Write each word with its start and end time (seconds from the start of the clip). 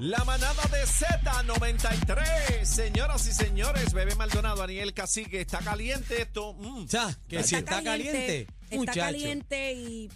La 0.00 0.24
manada 0.24 0.62
de 0.68 0.82
Z93. 0.86 2.64
Señoras 2.64 3.26
y 3.26 3.32
señores, 3.32 3.92
Bebé 3.92 4.14
Maldonado, 4.14 4.62
Aniel 4.62 4.94
Cacique, 4.94 5.42
está 5.42 5.58
caliente 5.58 6.22
esto. 6.22 6.54
Mm. 6.54 6.86
Ya, 6.86 7.14
que 7.28 7.42
si 7.42 7.56
está 7.56 7.82
caliente, 7.82 8.46
Está 8.62 8.76
muchacho. 8.76 9.00
caliente 9.00 9.74
y 9.74 10.10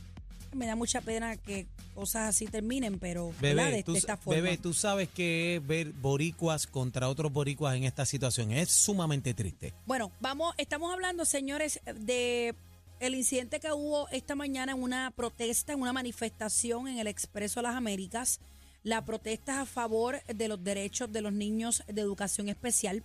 me 0.54 0.64
da 0.66 0.74
mucha 0.74 1.02
pena 1.02 1.36
que 1.36 1.66
cosas 1.94 2.30
así 2.30 2.46
terminen, 2.46 2.98
pero. 2.98 3.34
Bebé, 3.42 3.72
de, 3.72 3.82
tú, 3.82 3.92
de 3.92 3.98
esta 3.98 4.16
forma. 4.16 4.40
bebé, 4.40 4.56
tú 4.56 4.72
sabes 4.72 5.10
que 5.10 5.56
es 5.56 5.66
ver 5.66 5.92
boricuas 5.92 6.66
contra 6.66 7.10
otros 7.10 7.30
boricuas 7.30 7.76
en 7.76 7.84
esta 7.84 8.06
situación 8.06 8.52
es 8.52 8.70
sumamente 8.70 9.34
triste. 9.34 9.74
Bueno, 9.84 10.12
vamos, 10.18 10.54
estamos 10.56 10.94
hablando, 10.94 11.26
señores, 11.26 11.80
de 11.94 12.54
el 13.00 13.14
incidente 13.14 13.60
que 13.60 13.70
hubo 13.70 14.08
esta 14.08 14.34
mañana 14.34 14.72
en 14.72 14.82
una 14.82 15.10
protesta, 15.10 15.74
en 15.74 15.82
una 15.82 15.92
manifestación 15.92 16.88
en 16.88 17.00
el 17.00 17.06
Expreso 17.06 17.60
Las 17.60 17.74
Américas. 17.74 18.40
La 18.84 19.02
protesta 19.06 19.54
es 19.54 19.58
a 19.60 19.66
favor 19.66 20.22
de 20.24 20.46
los 20.46 20.62
derechos 20.62 21.10
de 21.10 21.22
los 21.22 21.32
niños 21.32 21.82
de 21.86 22.02
educación 22.02 22.50
especial. 22.50 23.02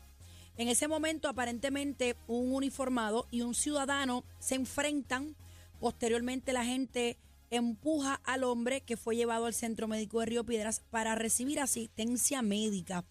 En 0.58 0.67
ese 0.67 0.90
momento, 0.90 1.30
aparentemente, 1.30 2.17
un 2.27 2.52
uniformado 2.53 3.27
y 3.31 3.44
un 3.44 3.55
ciudadano 3.55 4.26
se 4.39 4.55
enfrentan. 4.55 5.38
Posteriormente, 5.80 6.52
la 6.52 6.66
gente 6.66 7.16
empuja 7.50 8.20
al 8.26 8.44
hombre 8.44 8.81
que 8.81 8.98
fue 8.98 9.16
llevado 9.16 9.45
al 9.45 9.53
centro 9.53 9.88
médico 9.88 10.20
de 10.20 10.26
Río 10.26 10.44
Piedras 10.44 10.81
para 10.91 11.16
recibir 11.16 11.62
asistencia 11.62 12.41
médica. 12.41 13.05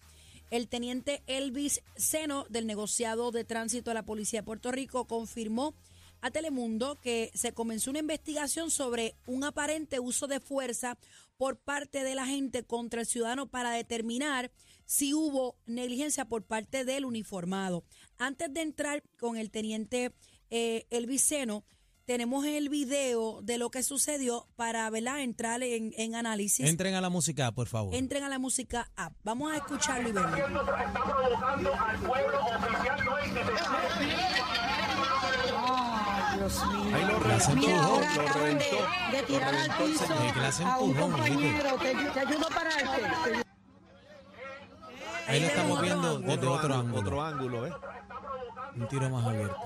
El 0.51 0.67
teniente 0.67 1.23
Elvis 1.25 1.81
Seno 1.95 2.45
del 2.49 2.67
negociado 2.67 3.31
de 3.31 3.45
tránsito 3.45 3.89
de 3.89 3.95
la 3.95 4.05
Policía 4.05 4.41
de 4.41 4.45
Puerto 4.45 4.71
Rico 4.71 5.05
confirmó 5.05 5.73
a 6.21 6.29
Telemundo 6.29 6.99
que 7.01 7.31
se 7.33 7.51
comenzó 7.51 7.89
una 7.89 7.99
investigación 7.99 8.69
sobre 8.69 9.15
un 9.25 9.43
aparente 9.43 9.99
uso 9.99 10.27
de 10.27 10.39
fuerza 10.39 10.99
por 11.39 11.57
parte 11.57 12.03
de 12.03 12.15
la 12.15 12.25
gente 12.25 12.65
contra 12.65 12.99
el 12.99 13.07
ciudadano 13.07 13.49
para 13.49 13.71
determinar 13.71 14.51
si 14.85 15.13
hubo 15.13 15.55
negligencia 15.65 16.25
por 16.25 16.43
parte 16.43 16.83
del 16.83 17.05
uniformado. 17.05 17.85
Antes 18.17 18.53
de 18.53 18.61
entrar 18.61 19.03
con 19.17 19.37
el 19.37 19.49
teniente 19.49 20.13
eh, 20.49 20.85
Elvis 20.89 21.21
Seno, 21.21 21.63
tenemos 22.03 22.45
el 22.45 22.67
video 22.67 23.41
de 23.41 23.57
lo 23.57 23.71
que 23.71 23.83
sucedió 23.83 24.49
para 24.57 24.89
¿verdad? 24.89 25.21
entrar 25.21 25.63
en, 25.63 25.93
en 25.95 26.15
análisis. 26.15 26.67
Entren 26.67 26.95
a 26.95 27.01
la 27.01 27.09
música, 27.09 27.53
por 27.53 27.67
favor. 27.67 27.95
Entren 27.95 28.23
a 28.23 28.29
la 28.29 28.37
música 28.37 28.91
app. 28.97 29.13
Vamos 29.23 29.53
a 29.53 29.55
escucharlo 29.55 30.09
y 30.09 30.11
verlo. 30.11 30.65
Dios 36.39 36.65
mío. 36.67 36.95
Ahí 36.95 37.05
lo 37.05 37.19
reventó, 37.19 37.55
Mira, 37.55 37.83
ahora 37.83 38.15
lo 38.15 38.21
acaban 38.21 38.57
de, 38.57 39.17
de 39.17 39.23
tirar 39.23 39.55
al 39.55 39.77
piso 39.77 40.65
a 40.65 40.79
un 40.79 40.93
compañero. 40.93 41.75
Te, 41.77 41.95
te 41.95 42.19
ayudo 42.19 42.45
a 42.47 42.49
pararte. 42.49 43.01
Te- 43.31 43.49
Ahí 45.31 45.39
lo 45.41 45.47
estamos 45.47 45.81
viendo 45.81 46.13
otro 46.15 46.21
desde 46.27 46.47
otro 46.47 46.73
ángulo. 46.75 46.99
Otro 47.01 47.21
ángulo, 47.23 47.67
¿eh? 47.67 47.73
Un 48.75 48.87
tiro 48.87 49.09
más 49.09 49.25
abierto. 49.25 49.57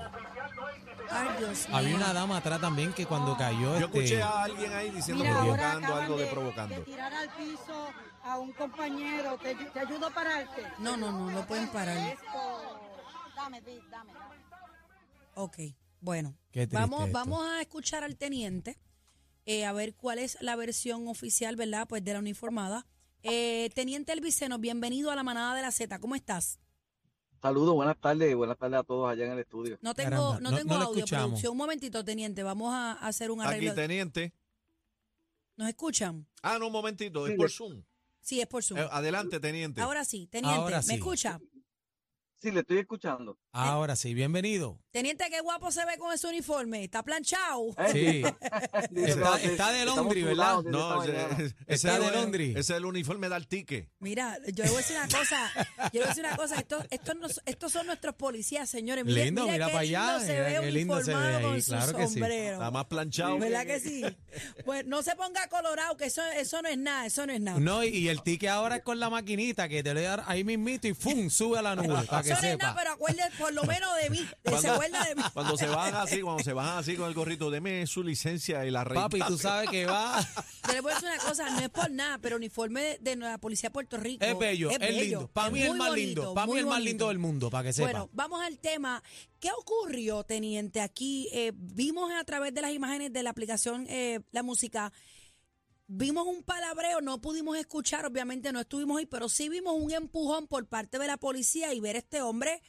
Ay, 1.10 1.28
Dios 1.38 1.68
mío. 1.68 1.76
Había 1.78 1.96
una 1.96 2.12
dama 2.12 2.36
atrás 2.38 2.60
también 2.60 2.92
que 2.92 3.06
cuando 3.06 3.36
cayó 3.36 3.78
Yo 3.78 3.86
este, 3.86 3.98
escuché 3.98 4.22
a 4.22 4.42
alguien 4.42 4.72
ahí 4.72 4.90
diciendo 4.90 5.22
Mira, 5.24 5.38
provocando, 5.38 5.94
algo 5.94 6.16
de 6.16 6.24
de, 6.24 6.30
provocando. 6.30 6.74
de 6.74 6.80
tirar 6.82 7.14
al 7.14 7.28
piso 7.30 7.88
a 8.24 8.38
un 8.38 8.52
compañero. 8.52 9.38
Te, 9.38 9.54
te 9.54 9.80
ayudo 9.80 10.06
a 10.08 10.10
pararte. 10.10 10.62
No, 10.78 10.96
no, 10.96 11.12
no, 11.12 11.30
no 11.30 11.46
pueden 11.46 11.68
parar. 11.68 11.96
Esto. 11.96 12.80
Dame, 13.36 13.62
dame. 13.90 14.12
Ok, 15.36 15.56
bueno. 16.04 16.36
Vamos, 16.70 17.06
esto. 17.06 17.12
vamos 17.12 17.46
a 17.48 17.60
escuchar 17.62 18.04
al 18.04 18.16
teniente, 18.16 18.78
eh, 19.46 19.64
a 19.64 19.72
ver 19.72 19.94
cuál 19.94 20.18
es 20.18 20.36
la 20.40 20.54
versión 20.54 21.08
oficial, 21.08 21.56
¿verdad? 21.56 21.86
Pues 21.88 22.04
de 22.04 22.12
la 22.12 22.18
uniformada. 22.18 22.86
Eh, 23.22 23.70
teniente 23.74 24.12
Elviceno, 24.12 24.58
bienvenido 24.58 25.10
a 25.10 25.16
la 25.16 25.22
manada 25.22 25.54
de 25.54 25.62
la 25.62 25.72
Z. 25.72 25.98
¿Cómo 25.98 26.14
estás? 26.14 26.60
Saludos, 27.40 27.74
buenas 27.74 27.98
tardes, 27.98 28.34
buenas 28.36 28.58
tardes 28.58 28.80
a 28.80 28.82
todos 28.84 29.10
allá 29.10 29.24
en 29.26 29.32
el 29.32 29.38
estudio. 29.40 29.78
No 29.82 29.94
tengo, 29.94 30.10
Caramba, 30.10 30.40
no 30.40 30.50
no- 30.50 30.56
tengo 30.56 30.74
no 30.78 30.82
audio, 30.84 31.04
producción. 31.06 31.52
Un 31.52 31.56
momentito, 31.58 32.04
teniente. 32.04 32.42
Vamos 32.42 32.72
a 32.72 32.92
hacer 32.92 33.30
un 33.30 33.40
Aquí, 33.40 33.48
arreglo. 33.48 33.74
teniente. 33.74 34.32
¿Nos 35.56 35.68
escuchan? 35.68 36.26
Ah, 36.42 36.58
no, 36.58 36.66
un 36.66 36.72
momentito, 36.72 37.26
es 37.26 37.32
Sí, 37.32 37.36
por 37.38 37.50
Zoom. 37.50 37.82
Sí, 38.20 38.40
es 38.40 38.46
por 38.46 38.62
Zoom. 38.62 38.78
Eh, 38.80 38.88
adelante, 38.90 39.40
teniente. 39.40 39.80
Ahora 39.80 40.04
sí, 40.04 40.26
teniente. 40.26 40.58
Ahora 40.58 40.78
¿Me 40.78 40.82
sí. 40.82 40.94
escucha? 40.94 41.40
Sí, 42.38 42.50
le 42.50 42.60
estoy 42.60 42.78
escuchando. 42.78 43.38
Ahora 43.52 43.96
sí, 43.96 44.12
bienvenido. 44.14 44.78
Teniente, 44.94 45.24
qué 45.28 45.40
guapo 45.40 45.72
se 45.72 45.84
ve 45.86 45.98
con 45.98 46.14
ese 46.14 46.28
uniforme. 46.28 46.84
Está 46.84 47.02
planchado. 47.02 47.74
Sí. 47.90 48.22
Dice, 48.90 49.20
Está- 49.42 49.72
de 49.72 49.84
Londres, 49.84 50.24
¿verdad? 50.24 50.62
no, 50.62 51.02
ese, 51.02 51.52
Está 51.66 51.96
es 51.96 52.00
de 52.04 52.10
Londres. 52.12 52.50
Ese 52.50 52.60
es 52.60 52.70
el 52.78 52.84
uniforme 52.84 53.28
de 53.28 53.34
Artique. 53.34 53.90
Mira, 53.98 54.38
yo 54.52 54.62
le 54.62 54.70
voy 54.70 54.78
a 54.78 54.82
decir 54.82 54.96
una 54.96 55.08
cosa, 55.18 55.50
yo 55.56 55.88
le 55.94 55.98
voy 55.98 56.04
a 56.04 56.08
decir 56.10 56.24
una 56.24 56.36
cosa, 56.36 56.54
estos, 56.60 56.84
estos, 56.90 57.16
no- 57.16 57.26
estos 57.44 57.72
son 57.72 57.86
nuestros 57.88 58.14
policías, 58.14 58.70
señores. 58.70 59.04
Mire, 59.04 59.24
Lindo, 59.24 59.48
mira 59.48 59.66
qué 59.66 59.72
para 59.72 59.82
lindo 59.84 59.98
allá, 60.00 60.20
se 60.20 60.32
mira 60.32 60.44
ve 60.44 60.60
qué 60.66 60.70
lindo 60.72 61.02
se 61.02 61.12
ve 61.14 61.24
ahí, 61.24 61.42
con 61.42 61.60
su 61.62 61.70
claro 61.72 61.96
que 61.96 62.06
sí. 62.06 62.20
Está 62.22 62.70
más 62.70 62.84
planchado. 62.84 63.38
¿Verdad 63.40 63.66
que 63.66 63.80
sí? 63.80 64.04
Pues 64.64 64.86
no 64.86 65.02
se 65.02 65.16
ponga 65.16 65.48
colorado, 65.48 65.96
que 65.96 66.04
eso, 66.04 66.22
eso 66.36 66.62
no 66.62 66.68
es 66.68 66.78
nada, 66.78 67.06
eso 67.06 67.26
no 67.26 67.32
es 67.32 67.40
nada. 67.40 67.58
No, 67.58 67.82
y, 67.82 67.88
y 67.88 68.08
el 68.10 68.22
ticket 68.22 68.50
ahora 68.50 68.76
es 68.76 68.82
con 68.82 69.00
la 69.00 69.10
maquinita 69.10 69.68
que 69.68 69.82
te 69.82 69.92
le 69.92 70.02
da 70.02 70.22
ahí 70.28 70.44
mismito 70.44 70.86
y 70.86 70.94
¡fum! 70.94 71.30
sube 71.30 71.58
a 71.58 71.62
la 71.62 71.74
nube 71.74 72.04
para 72.08 72.22
que 72.22 72.30
eso 72.30 72.40
no 72.42 72.48
es 72.48 72.58
nada, 72.58 72.70
sepa. 72.70 72.74
pero 72.80 72.92
acuérdate 72.92 73.36
por 73.38 73.52
lo 73.52 73.64
menos 73.64 73.90
de 74.00 74.10
mí, 74.10 74.28
de- 74.44 74.50
Cuando, 74.90 74.96
acuerda 74.96 75.08
de 75.08 75.14
mí. 75.14 75.22
cuando 75.34 75.56
se 75.56 75.66
bajan 75.66 75.94
así, 75.94 76.20
cuando 76.20 76.42
se 76.42 76.52
bajan 76.52 76.78
así 76.78 76.96
con 76.96 77.08
el 77.08 77.14
gorrito, 77.14 77.50
deme 77.50 77.86
su 77.86 78.02
licencia 78.02 78.64
y 78.66 78.70
la 78.70 78.84
Papi, 78.84 79.20
tú 79.26 79.38
sabes 79.38 79.70
que 79.70 79.86
va. 79.86 80.20
Yo 80.66 80.72
le 80.72 80.80
voy 80.80 80.92
a 80.92 80.94
decir 80.94 81.08
una 81.08 81.18
cosa, 81.18 81.50
no 81.50 81.60
es 81.60 81.68
por 81.70 81.90
nada, 81.90 82.18
pero 82.18 82.36
el 82.36 82.40
uniforme 82.40 82.98
de, 83.00 83.16
la 83.16 83.38
Policía 83.38 83.68
de 83.68 83.72
Puerto 83.72 83.96
Rico 83.96 84.24
Es 84.24 84.38
bello, 84.38 84.70
es, 84.70 84.94
lindo. 84.94 85.28
Para 85.28 85.50
mí 85.50 85.62
es 85.62 85.70
el 85.70 85.76
más 85.76 85.88
bonito, 85.88 86.06
lindo. 86.06 86.34
Para 86.34 86.46
mí 86.46 86.58
el 86.58 86.66
más 86.66 86.82
lindo 86.82 87.08
del 87.08 87.18
mundo, 87.18 87.50
para 87.50 87.64
que 87.64 87.72
sepa. 87.72 87.90
Bueno, 87.90 88.10
vamos 88.12 88.42
al 88.42 88.58
tema. 88.58 89.02
¿Qué 89.40 89.50
ocurrió, 89.50 90.24
teniente? 90.24 90.80
Aquí 90.80 91.28
eh, 91.32 91.52
vimos 91.54 92.10
a 92.12 92.24
través 92.24 92.54
de 92.54 92.62
las 92.62 92.72
imágenes 92.72 93.12
de 93.12 93.22
la 93.22 93.30
aplicación 93.30 93.86
eh, 93.88 94.20
La 94.32 94.42
Música, 94.42 94.92
vimos 95.86 96.26
un 96.26 96.42
palabreo, 96.42 97.00
no 97.00 97.20
pudimos 97.20 97.56
escuchar, 97.56 98.06
obviamente 98.06 98.52
no 98.52 98.60
estuvimos 98.60 98.98
ahí, 98.98 99.06
pero 99.06 99.28
sí 99.28 99.48
vimos 99.48 99.74
un 99.76 99.92
empujón 99.92 100.46
por 100.46 100.66
parte 100.66 100.98
de 100.98 101.06
la 101.06 101.16
policía 101.16 101.74
y 101.74 101.80
ver 101.80 101.96
a 101.96 101.98
este 101.98 102.22
hombre, 102.22 102.62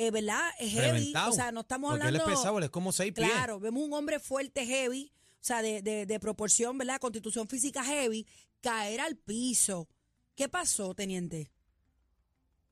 eh, 0.00 0.10
¿verdad? 0.10 0.40
Es 0.58 0.72
heavy. 0.72 0.98
Reventado. 0.98 1.30
O 1.30 1.34
sea, 1.34 1.52
no 1.52 1.60
estamos 1.60 1.90
Porque 1.90 2.06
hablando... 2.06 2.24
él 2.24 2.30
es 2.30 2.36
pesado, 2.38 2.58
él 2.58 2.64
es 2.64 2.70
como 2.70 2.90
seis 2.90 3.12
pies. 3.12 3.30
Claro, 3.30 3.60
vemos 3.60 3.82
un 3.82 3.92
hombre 3.92 4.18
fuerte, 4.18 4.64
heavy, 4.64 5.12
o 5.14 5.38
sea, 5.40 5.60
de, 5.60 5.82
de, 5.82 6.06
de 6.06 6.20
proporción, 6.20 6.78
¿verdad? 6.78 6.98
Constitución 6.98 7.46
física 7.48 7.84
heavy, 7.84 8.26
caer 8.60 9.00
al 9.00 9.16
piso. 9.16 9.88
¿Qué 10.34 10.48
pasó, 10.48 10.94
teniente? 10.94 11.50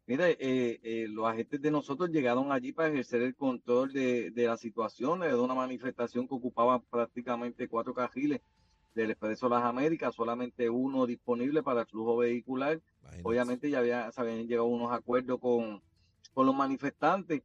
Mire, 0.06 0.38
eh, 0.40 0.80
eh, 0.82 1.06
los 1.08 1.28
agentes 1.28 1.60
de 1.60 1.70
nosotros 1.70 2.08
llegaron 2.08 2.50
allí 2.50 2.72
para 2.72 2.88
ejercer 2.88 3.20
el 3.20 3.36
control 3.36 3.92
de, 3.92 4.30
de 4.30 4.46
la 4.46 4.56
situación, 4.56 5.20
de 5.20 5.34
una 5.34 5.52
manifestación 5.54 6.26
que 6.26 6.34
ocupaba 6.34 6.80
prácticamente 6.80 7.68
cuatro 7.68 7.92
carriles 7.92 8.40
del 8.94 9.10
Expreso 9.10 9.50
Las 9.50 9.64
Américas, 9.64 10.14
solamente 10.14 10.70
uno 10.70 11.04
disponible 11.04 11.62
para 11.62 11.82
el 11.82 11.86
flujo 11.86 12.16
vehicular. 12.16 12.80
Obviamente 13.22 13.68
ya 13.68 13.80
había, 13.80 14.10
se 14.10 14.20
habían 14.20 14.46
llegado 14.46 14.66
a 14.66 14.70
unos 14.70 14.92
acuerdos 14.92 15.38
con, 15.38 15.82
con 16.34 16.46
los 16.46 16.54
manifestantes. 16.54 17.42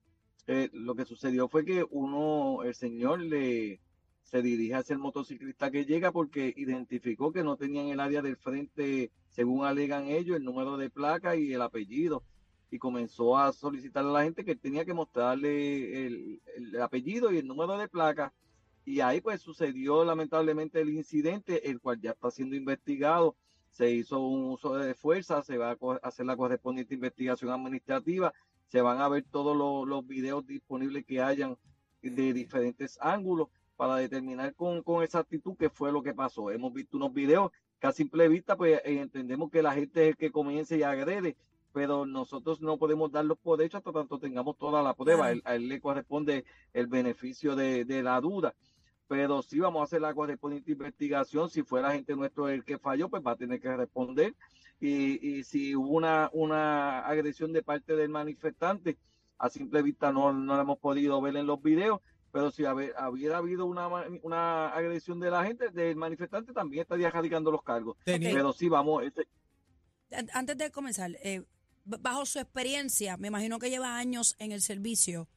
Eh, 0.48 0.70
lo 0.74 0.96
que 0.96 1.06
sucedió 1.06 1.48
fue 1.48 1.64
que 1.66 1.86
uno, 1.90 2.64
el 2.64 2.76
señor 2.76 3.22
le 3.22 3.80
se 4.24 4.42
dirige 4.42 4.76
hacia 4.76 4.94
el 4.94 5.00
motociclista 5.00 5.70
que 5.70 5.86
llega 5.86 6.12
porque 6.12 6.54
identificó 6.56 7.32
que 7.32 7.44
no 7.44 7.58
tenían 7.58 7.88
el 7.88 8.00
área 8.00 8.22
del 8.22 8.38
frente, 8.38 9.12
según 9.30 9.66
alegan 9.66 10.08
ellos, 10.08 10.38
el 10.38 10.44
número 10.44 10.78
de 10.78 10.90
placa 10.90 11.36
y 11.36 11.54
el 11.54 11.62
apellido. 11.62 12.24
Y 12.72 12.80
comenzó 12.80 13.38
a 13.38 13.54
solicitar 13.54 14.04
a 14.04 14.08
la 14.08 14.24
gente 14.24 14.44
que 14.44 14.56
tenía 14.56 14.86
que 14.86 14.94
mostrarle 14.94 16.08
el, 16.08 16.42
el 16.56 16.82
apellido 16.82 17.32
y 17.32 17.38
el 17.38 17.48
número 17.48 17.78
de 17.78 17.88
placa. 17.88 18.34
Y 18.86 19.02
ahí 19.02 19.22
pues 19.22 19.42
sucedió 19.42 20.04
lamentablemente 20.04 20.82
el 20.82 20.90
incidente, 20.90 21.70
el 21.70 21.80
cual 21.80 22.02
ya 22.02 22.12
está 22.12 22.32
siendo 22.32 22.56
investigado 22.56 23.36
se 23.74 23.90
hizo 23.92 24.20
un 24.20 24.52
uso 24.52 24.76
de 24.76 24.94
fuerza, 24.94 25.42
se 25.42 25.58
va 25.58 25.72
a 25.72 26.08
hacer 26.08 26.28
la 26.28 26.38
correspondiente 26.38 26.94
investigación 26.94 27.52
administrativa, 27.52 28.32
se 28.68 28.82
van 28.82 29.02
a 29.02 29.10
ver 29.10 29.24
todos 29.30 29.56
los, 29.56 29.88
los 29.88 30.06
videos 30.08 30.46
disponibles 30.46 31.06
que 31.06 31.22
hayan 31.22 31.58
de 32.02 32.34
diferentes 32.34 32.98
ángulos 33.02 33.48
para 33.76 33.96
determinar 33.96 34.54
con, 34.56 34.84
con 34.84 35.04
exactitud 35.04 35.56
qué 35.58 35.70
fue 35.70 35.92
lo 35.92 36.04
que 36.04 36.14
pasó. 36.14 36.52
Hemos 36.52 36.74
visto 36.74 36.98
unos 36.98 37.14
videos 37.14 37.52
que 37.80 37.88
a 37.88 37.92
simple 37.92 38.28
vista 38.28 38.56
pues 38.56 38.80
eh, 38.84 39.00
entendemos 39.00 39.50
que 39.52 39.62
la 39.62 39.74
gente 39.74 40.04
es 40.04 40.10
el 40.10 40.18
que 40.18 40.32
comienza 40.32 40.76
y 40.76 40.84
agrede, 40.84 41.36
pero 41.72 42.06
nosotros 42.06 42.62
no 42.62 42.78
podemos 42.78 43.12
darlos 43.12 43.38
por 43.38 43.62
hecho 43.62 43.78
hasta 43.78 43.92
tanto 43.92 44.20
tengamos 44.20 44.58
toda 44.58 44.82
la 44.82 44.94
prueba. 44.94 45.32
Él, 45.32 45.42
a 45.46 45.56
él 45.56 45.68
le 45.68 45.82
corresponde 45.82 46.46
el 46.74 46.88
beneficio 46.88 47.56
de, 47.56 47.86
de 47.86 48.04
la 48.04 48.20
duda 48.22 48.54
pero 49.08 49.44
sí 49.44 49.60
vamos 49.60 49.82
a 49.82 49.84
hacer 49.84 50.02
la 50.02 50.14
correspondiente 50.14 50.72
investigación. 50.72 51.48
Si 51.48 51.62
fue 51.62 51.84
la 51.84 51.92
gente 51.92 52.16
nuestro 52.16 52.50
el 52.50 52.64
que 52.64 52.80
falló, 52.80 53.10
pues 53.10 53.22
va 53.22 53.32
a 53.32 53.36
tener 53.36 53.60
que 53.60 53.76
responder. 53.76 54.34
Y, 54.80 55.38
y 55.40 55.44
si 55.44 55.76
hubo 55.76 55.90
una, 55.90 56.30
una 56.34 57.00
agresión 57.06 57.54
de 57.54 57.64
parte 57.64 57.96
del 57.96 58.10
manifestante, 58.10 58.98
a 59.38 59.50
simple 59.50 59.82
vista 59.82 60.12
no, 60.12 60.34
no 60.34 60.56
la 60.56 60.62
hemos 60.64 60.78
podido 60.80 61.22
ver 61.22 61.36
en 61.38 61.46
los 61.48 61.62
videos, 61.62 62.02
pero 62.32 62.52
si 62.52 62.66
haber, 62.66 62.94
hubiera 63.10 63.38
habido 63.38 63.66
una, 63.66 63.88
ma- 63.88 64.06
una 64.24 64.70
agresión 64.70 65.20
de 65.20 65.30
la 65.32 65.44
gente, 65.46 65.70
del 65.70 65.96
manifestante, 65.96 66.52
también 66.54 66.82
estaría 66.82 67.10
radicando 67.10 67.52
los 67.52 67.64
cargos. 67.64 67.96
Pero 68.06 68.54
sí, 68.54 68.68
vamos, 68.70 69.04
este, 69.04 69.28
an- 70.12 70.30
antes 70.34 70.58
de 70.58 70.72
comenzar, 70.72 71.12
eh, 71.24 71.44
bajo 71.86 72.26
su 72.26 72.40
experiencia, 72.40 73.18
me 73.18 73.28
imagino 73.28 73.60
que 73.60 73.70
lleva 73.70 73.98
años 73.98 74.36
en 74.40 74.52
el 74.52 74.62
servicio, 74.62 75.28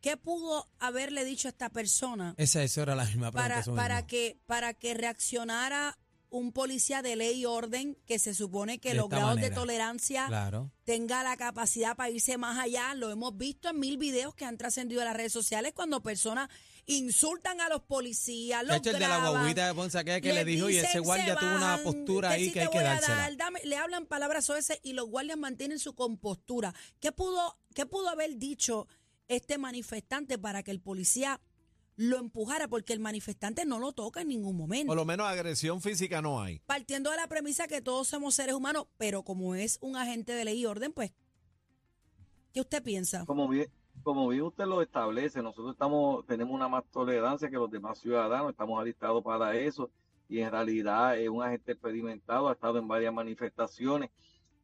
¿qué 0.00 0.16
pudo 0.16 0.68
haberle 0.78 1.24
dicho 1.24 1.48
a 1.48 1.50
esta 1.50 1.70
persona 1.70 2.34
Esa, 2.38 2.62
esa 2.62 2.82
era 2.82 2.94
la 2.94 3.04
misma 3.04 3.32
pregunta. 3.32 3.62
para, 3.64 3.76
para, 3.76 4.06
que, 4.06 4.38
para 4.46 4.74
que 4.74 4.94
reaccionara 4.94 5.98
un 6.30 6.52
policía 6.52 7.00
de 7.02 7.16
ley 7.16 7.40
y 7.40 7.44
orden 7.46 7.96
que 8.06 8.18
se 8.18 8.34
supone 8.34 8.78
que 8.80 8.90
De 8.90 8.94
los 8.96 9.08
grados 9.08 9.40
de 9.40 9.50
tolerancia 9.50 10.26
Claro. 10.26 10.70
tenga 10.84 11.22
la 11.22 11.36
capacidad 11.36 11.96
para 11.96 12.10
irse 12.10 12.36
más 12.36 12.58
allá. 12.58 12.94
Lo 12.94 13.10
hemos 13.10 13.36
visto 13.36 13.70
en 13.70 13.78
mil 13.80 13.96
videos 13.98 14.34
que 14.34 14.44
han 14.44 14.58
trascendido 14.58 15.00
a 15.02 15.04
las 15.04 15.16
redes 15.16 15.32
sociales 15.32 15.72
cuando 15.74 16.02
personas 16.02 16.48
insultan 16.86 17.60
a 17.60 17.68
los 17.68 17.82
policías, 17.82 18.64
los 18.66 18.76
hecho, 18.76 18.90
el 18.90 18.98
de 18.98 19.08
la 19.08 19.28
guaguita 19.30 19.66
de 19.66 19.74
Ponce, 19.74 19.98
aquella 19.98 20.20
que 20.22 20.32
le, 20.32 20.44
dijo, 20.44 20.70
y 20.70 20.78
ese 20.78 21.00
guardia 21.00 21.34
"Se 21.34 21.40
tuvo 21.40 21.54
una 21.56 21.78
postura 21.82 22.30
ahí 22.30 22.50
que 22.50 22.60
hay 22.60 22.68
que 22.68 22.78
voy 22.78 22.86
a 22.86 22.94
dársela. 22.94 23.16
dar, 23.16 23.36
dame", 23.36 23.60
le 23.64 23.76
hablan 23.76 24.06
palabras 24.06 24.46
soeces 24.46 24.80
y 24.82 24.94
los 24.94 25.06
guardias 25.08 25.36
mantienen 25.38 25.78
su 25.78 25.94
compostura. 25.94 26.74
¿Qué 27.00 27.12
pudo, 27.12 27.58
¿Qué 27.74 27.84
pudo 27.84 28.08
haber 28.08 28.36
dicho 28.38 28.86
este 29.28 29.58
manifestante 29.58 30.38
para 30.38 30.62
que 30.62 30.70
el 30.70 30.80
policía 30.80 31.40
lo 31.98 32.16
empujara? 32.16 32.68
Porque 32.68 32.92
el 32.92 33.00
manifestante 33.00 33.66
no 33.66 33.78
lo 33.78 33.92
toca 33.92 34.22
en 34.22 34.28
ningún 34.28 34.56
momento. 34.56 34.86
Por 34.86 34.96
lo 34.96 35.04
menos 35.04 35.26
agresión 35.26 35.82
física 35.82 36.22
no 36.22 36.40
hay. 36.40 36.60
Partiendo 36.60 37.10
de 37.10 37.16
la 37.16 37.26
premisa 37.26 37.66
que 37.66 37.82
todos 37.82 38.06
somos 38.06 38.34
seres 38.34 38.54
humanos, 38.54 38.86
pero 38.96 39.24
como 39.24 39.54
es 39.54 39.78
un 39.82 39.96
agente 39.96 40.32
de 40.32 40.44
ley 40.44 40.60
y 40.60 40.66
orden, 40.66 40.92
pues, 40.92 41.12
¿qué 42.54 42.60
usted 42.60 42.82
piensa? 42.82 43.26
como 43.26 43.48
bien, 43.48 43.68
como 44.04 44.28
bien 44.28 44.44
usted 44.44 44.64
lo 44.64 44.80
establece, 44.80 45.42
nosotros 45.42 45.72
estamos, 45.72 46.24
tenemos 46.26 46.54
una 46.54 46.68
más 46.68 46.84
tolerancia 46.92 47.50
que 47.50 47.56
los 47.56 47.70
demás 47.70 47.98
ciudadanos, 47.98 48.52
estamos 48.52 48.80
alistados 48.80 49.22
para 49.24 49.56
eso, 49.56 49.90
y 50.28 50.38
en 50.38 50.52
realidad 50.52 51.18
es 51.18 51.28
un 51.28 51.42
agente 51.42 51.72
experimentado, 51.72 52.48
ha 52.48 52.52
estado 52.52 52.78
en 52.78 52.86
varias 52.86 53.12
manifestaciones. 53.12 54.10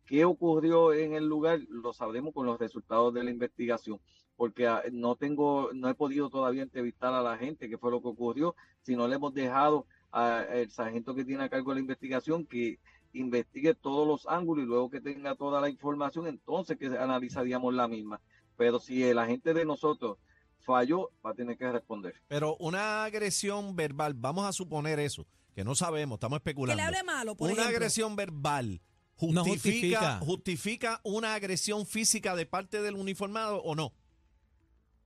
¿Qué 0.07 0.25
ocurrió 0.25 0.93
en 0.93 1.15
el 1.15 1.27
lugar? 1.27 1.61
Lo 1.69 1.93
sabremos 1.93 2.35
con 2.35 2.47
los 2.47 2.59
resultados 2.59 3.13
de 3.15 3.25
la 3.25 3.31
investigación, 3.31 4.01
porque 4.37 4.67
ah, 4.67 4.83
no 4.93 5.17
tengo, 5.17 5.71
no 5.73 5.89
he 5.89 5.95
podido 5.95 6.29
todavía 6.31 6.63
entrevistar 6.63 7.15
a 7.15 7.23
la 7.23 7.37
gente, 7.39 7.69
qué 7.69 7.79
fue 7.79 7.91
lo 7.91 8.03
que 8.03 8.09
ocurrió, 8.09 8.55
si 8.83 8.97
no 8.97 9.09
le 9.09 9.17
hemos 9.17 9.33
dejado 9.33 9.87
al 10.11 10.71
sargento 10.71 11.15
que 11.15 11.25
tiene 11.25 11.45
a 11.45 11.49
cargo 11.49 11.75
la 11.75 11.81
investigación 11.81 12.47
que 12.47 12.79
investigue 13.15 13.75
todos 13.75 14.07
los 14.07 14.27
ángulos 14.29 14.65
y 14.65 14.69
luego 14.69 14.91
que 14.91 15.01
tenga 15.01 15.35
toda 15.35 15.61
la 15.61 15.69
información, 15.69 16.27
entonces 16.27 16.77
que 16.77 16.87
analizaríamos 16.87 17.73
la 17.75 17.89
misma. 17.89 18.21
Pero 18.57 18.79
si 18.79 19.03
el 19.03 19.19
agente 19.19 19.55
de 19.55 19.65
nosotros 19.65 20.19
falló, 20.61 21.11
va 21.25 21.31
a 21.31 21.35
tener 21.35 21.57
que 21.57 21.71
responder. 21.71 22.15
Pero 22.29 22.57
una 22.59 23.05
agresión 23.05 23.75
verbal, 23.77 24.15
vamos 24.15 24.47
a 24.47 24.53
suponer 24.53 24.99
eso, 25.01 25.27
que 25.55 25.65
no 25.65 25.75
sabemos, 25.75 26.17
estamos 26.17 26.39
Que 26.41 26.51
especulando. 26.51 26.77
le 26.81 26.87
hable 26.87 27.03
malo, 27.03 27.35
por 27.37 27.47
una 27.47 27.55
ejemplo. 27.55 27.77
agresión 27.77 28.17
verbal 28.17 28.81
No 29.21 29.45
justifica, 29.45 30.19
justifica. 30.19 31.01
una 31.05 31.35
agresión 31.35 31.87
física 31.87 32.35
de 32.35 32.47
parte 32.47 32.83
del 32.83 32.95
uniformado 32.97 33.63
o 33.63 33.75
no. 33.75 33.93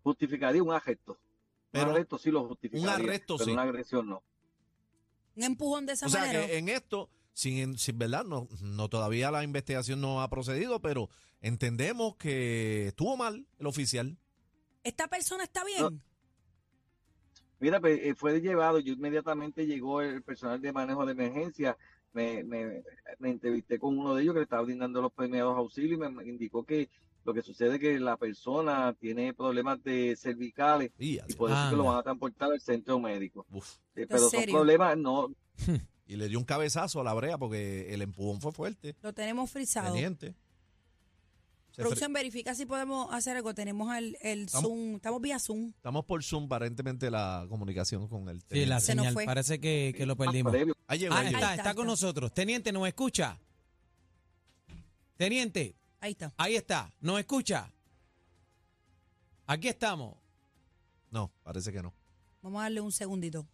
Justificaría 0.02 0.62
un 0.62 0.72
arresto. 0.72 1.18
Pero- 1.70 1.86
un 1.86 1.90
arresto 1.92 2.18
sí 2.18 2.30
lo 2.30 2.46
justificaría. 2.48 2.94
arresto 2.94 3.36
pero 3.36 3.44
sí. 3.44 3.50
una 3.52 3.62
agresión 3.62 4.08
no. 4.08 4.22
Un 5.36 5.42
empujón 5.44 5.86
de 5.86 5.92
esa 5.92 6.06
O 6.06 6.08
sea 6.08 6.22
manera. 6.22 6.46
que 6.46 6.58
en 6.58 6.68
esto, 6.68 7.10
sin, 7.34 7.76
sin 7.78 7.98
verdad, 7.98 8.24
no, 8.24 8.48
no 8.62 8.88
todavía 8.88 9.30
la 9.30 9.44
investigación 9.44 10.00
no 10.00 10.22
ha 10.22 10.30
procedido, 10.30 10.80
pero 10.80 11.10
entendemos 11.40 12.16
que 12.16 12.88
estuvo 12.88 13.16
mal 13.16 13.46
el 13.58 13.66
oficial. 13.66 14.16
¿Esta 14.82 15.06
persona 15.08 15.44
está 15.44 15.62
bien? 15.64 16.02
Mira, 17.60 17.80
pues, 17.80 18.00
eh, 18.02 18.14
fue 18.14 18.40
llevado, 18.40 18.78
yo 18.78 18.92
inmediatamente 18.94 19.66
llegó 19.66 20.00
el 20.00 20.22
personal 20.22 20.60
de 20.60 20.72
manejo 20.72 21.04
de 21.04 21.12
emergencia, 21.12 21.76
me, 22.12 22.42
me, 22.44 22.82
me 23.18 23.30
entrevisté 23.30 23.78
con 23.78 23.98
uno 23.98 24.14
de 24.14 24.22
ellos 24.22 24.34
que 24.34 24.40
le 24.40 24.44
estaba 24.44 24.62
brindando 24.62 25.02
los 25.02 25.12
primeros 25.12 25.56
auxilios 25.56 26.00
y 26.00 26.12
me 26.12 26.24
indicó 26.24 26.64
que 26.64 26.88
lo 27.24 27.34
que 27.34 27.42
sucede 27.42 27.74
es 27.74 27.80
que 27.80 27.98
la 28.00 28.16
persona 28.16 28.94
tiene 28.94 29.34
problemas 29.34 29.82
de 29.84 30.16
cervicales 30.16 30.92
Y, 30.98 31.18
y 31.18 31.34
por 31.34 31.50
eso 31.50 31.64
es 31.64 31.70
que 31.70 31.76
lo 31.76 31.84
van 31.84 31.98
a 31.98 32.02
transportar 32.02 32.50
al 32.50 32.60
centro 32.60 32.98
médico. 32.98 33.44
uf, 33.52 33.76
Eh, 33.94 34.06
pero 34.08 34.30
son 34.30 34.44
problemas, 34.46 34.96
no, 34.96 35.28
y 36.06 36.16
le 36.16 36.28
dio 36.28 36.38
un 36.38 36.44
cabezazo 36.44 37.00
a 37.00 37.04
la 37.04 37.12
brea 37.12 37.36
porque 37.36 37.92
el 37.92 38.00
empujón 38.02 38.40
fue 38.40 38.52
fuerte. 38.52 38.96
Lo 39.02 39.12
tenemos 39.12 39.50
frisado. 39.50 39.92
Teniente. 39.92 40.34
Producción, 41.82 42.12
verifica 42.12 42.54
si 42.54 42.66
podemos 42.66 43.12
hacer 43.12 43.36
algo. 43.36 43.54
Tenemos 43.54 43.94
el, 43.96 44.16
el 44.20 44.44
Estamos- 44.46 44.68
Zoom. 44.68 44.94
Estamos 44.96 45.20
vía 45.20 45.38
Zoom. 45.38 45.68
Estamos 45.68 46.04
por 46.04 46.22
Zoom, 46.24 46.44
aparentemente 46.44 47.10
la 47.10 47.46
comunicación 47.48 48.08
con 48.08 48.28
el 48.28 48.40
Sí, 48.42 48.46
la 48.66 48.80
teniente. 48.80 48.80
Se 48.80 48.94
nos 48.94 49.02
señal. 49.04 49.12
fue. 49.14 49.24
Parece 49.26 49.60
que, 49.60 49.94
que 49.96 50.04
lo 50.06 50.16
más 50.16 50.26
perdimos. 50.26 50.54
Ahí 50.86 50.98
llegó, 50.98 51.14
Ah, 51.14 51.18
ahí 51.20 51.26
está, 51.26 51.38
Ahí 51.38 51.42
está 51.42 51.54
está, 51.54 51.74
con 51.74 51.86
nosotros. 51.86 52.32
Teniente, 52.32 52.72
¿nos 52.72 52.86
escucha? 52.88 53.38
Teniente, 55.16 55.74
Ahí 56.00 56.12
está. 56.12 56.32
ahí 56.36 56.54
está. 56.56 56.92
¿Nos 57.00 57.18
escucha? 57.18 57.72
Aquí 59.46 59.68
estamos. 59.68 60.16
No, 61.10 61.30
parece 61.42 61.72
que 61.72 61.82
no. 61.82 61.92
Vamos 62.42 62.60
a 62.60 62.64
darle 62.64 62.80
un 62.80 62.92
segundito. 62.92 63.46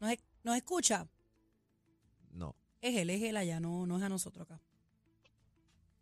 ¿Nos, 0.00 0.10
es- 0.12 0.18
nos 0.42 0.56
escucha? 0.56 1.06
No. 2.32 2.54
Es 2.80 2.96
él, 2.96 3.10
es 3.10 3.22
él 3.22 3.36
allá, 3.36 3.60
no, 3.60 3.86
no 3.86 3.96
es 3.98 4.02
a 4.02 4.08
nosotros 4.08 4.46
acá. 4.50 4.60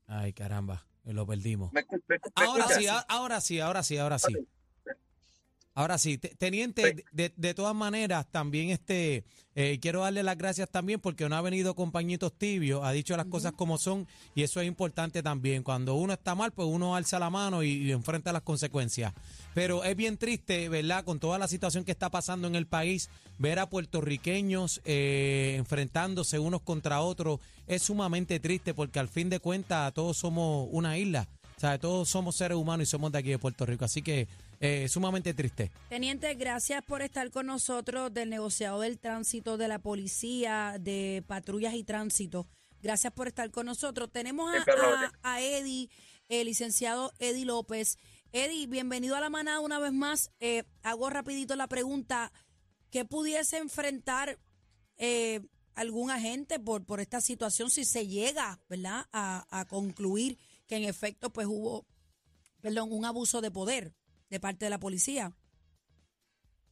Ay, 0.07 0.33
caramba, 0.33 0.87
lo 1.15 1.27
perdimos. 1.27 1.73
¿Me 1.73 1.83
escu- 1.87 2.03
me- 2.09 2.17
me 2.17 2.21
Ahora 2.35 2.65
escuchas? 2.65 2.83
sí, 2.83 2.87
ahora 3.09 3.41
sí, 3.41 3.61
ahora 3.61 3.83
sí, 3.83 3.99
ahora 3.99 4.19
sí. 4.19 4.35
Ahora 5.77 5.99
sí, 5.99 6.17
Te- 6.17 6.31
teniente, 6.35 7.05
de, 7.13 7.33
de 7.37 7.55
todas 7.55 7.75
maneras, 7.75 8.27
también 8.31 8.71
este, 8.71 9.25
eh, 9.55 9.79
quiero 9.79 10.01
darle 10.01 10.23
las 10.23 10.39
gracias 10.39 10.71
también 10.71 11.01
porque 11.01 11.29
no 11.29 11.37
ha 11.37 11.43
venido 11.43 11.75
compañitos 11.75 12.33
tibios, 12.33 12.83
ha 12.83 12.93
dicho 12.93 13.15
las 13.15 13.27
cosas 13.27 13.53
como 13.53 13.77
son 13.77 14.09
y 14.35 14.43
eso 14.43 14.59
es 14.63 14.67
importante 14.67 15.23
también. 15.23 15.63
Cuando 15.63 15.95
uno 15.95 16.15
está 16.15 16.35
mal, 16.35 16.51
pues 16.53 16.67
uno 16.67 16.97
alza 16.97 17.19
la 17.19 17.29
mano 17.29 17.63
y, 17.63 17.69
y 17.73 17.93
enfrenta 17.93 18.33
las 18.33 18.41
consecuencias. 18.41 19.13
Pero 19.55 19.85
es 19.85 19.95
bien 19.95 20.17
triste, 20.17 20.71
¿verdad? 20.71 21.05
Con 21.05 21.21
toda 21.21 21.39
la 21.39 21.47
situación 21.47 21.85
que 21.85 21.93
está 21.93 22.11
pasando 22.11 22.49
en 22.49 22.55
el 22.57 22.67
país, 22.67 23.11
ver 23.39 23.59
a 23.59 23.69
puertorriqueños 23.69 24.81
eh, 24.87 25.57
enfrentándose 25.59 26.39
unos 26.39 26.63
contra 26.63 27.03
otros 27.03 27.41
es 27.67 27.83
sumamente 27.83 28.41
triste 28.41 28.73
porque 28.73 28.99
al 28.99 29.09
fin 29.09 29.29
de 29.29 29.41
cuentas 29.41 29.93
todos 29.93 30.17
somos 30.17 30.69
una 30.71 30.97
isla. 30.97 31.29
O 31.57 31.61
sea, 31.61 31.79
todos 31.79 32.11
somos 32.11 32.37
seres 32.37 32.59
humanos 32.59 32.87
y 32.87 32.91
somos 32.91 33.11
de 33.11 33.19
aquí 33.19 33.31
de 33.31 33.39
Puerto 33.39 33.65
Rico. 33.65 33.87
Así 33.87 34.03
que 34.03 34.29
eh, 34.61 34.89
sumamente 34.91 35.33
triste. 35.33 35.71
Teniente, 35.89 36.35
gracias 36.35 36.85
por 36.85 37.01
estar 37.01 37.31
con 37.31 37.47
nosotros 37.47 38.13
del 38.13 38.29
negociado 38.29 38.81
del 38.81 38.99
tránsito 38.99 39.57
de 39.57 39.67
la 39.67 39.79
policía, 39.79 40.77
de 40.79 41.25
patrullas 41.27 41.73
y 41.73 41.83
tránsito. 41.83 42.47
Gracias 42.83 43.11
por 43.15 43.27
estar 43.27 43.51
con 43.51 43.65
nosotros. 43.65 44.11
Tenemos 44.13 44.55
a, 44.55 44.59
a, 45.23 45.35
a 45.35 45.41
Eddie, 45.41 45.89
el 46.29 46.47
licenciado 46.47 47.15
Eddie 47.19 47.47
López. 47.47 47.97
Eddie, 48.33 48.67
bienvenido 48.67 49.17
a 49.17 49.21
la 49.21 49.31
manada 49.31 49.61
una 49.61 49.79
vez 49.79 49.95
más. 49.95 50.33
Eh, 50.41 50.65
hago 50.83 51.09
rapidito 51.09 51.57
la 51.57 51.69
pregunta, 51.69 52.33
¿qué 52.91 53.07
pudiese 53.07 53.57
enfrentar 53.57 54.39
eh, 54.99 55.41
algún 55.75 56.11
agente 56.11 56.61
por, 56.61 56.85
por 56.85 57.01
esta 57.01 57.23
situación 57.23 57.71
si 57.71 57.87
se 57.87 58.07
llega, 58.07 58.61
¿verdad?, 58.69 59.07
a, 59.11 59.47
a 59.49 59.65
concluir 59.65 60.37
que 60.69 60.77
en 60.77 60.85
efecto 60.85 61.31
pues 61.31 61.47
hubo, 61.47 61.85
perdón, 62.61 62.89
un 62.91 63.05
abuso 63.05 63.41
de 63.41 63.51
poder 63.51 63.93
de 64.31 64.41
parte 64.41 64.65
de 64.67 64.71
la 64.71 64.79
policía. 64.79 65.33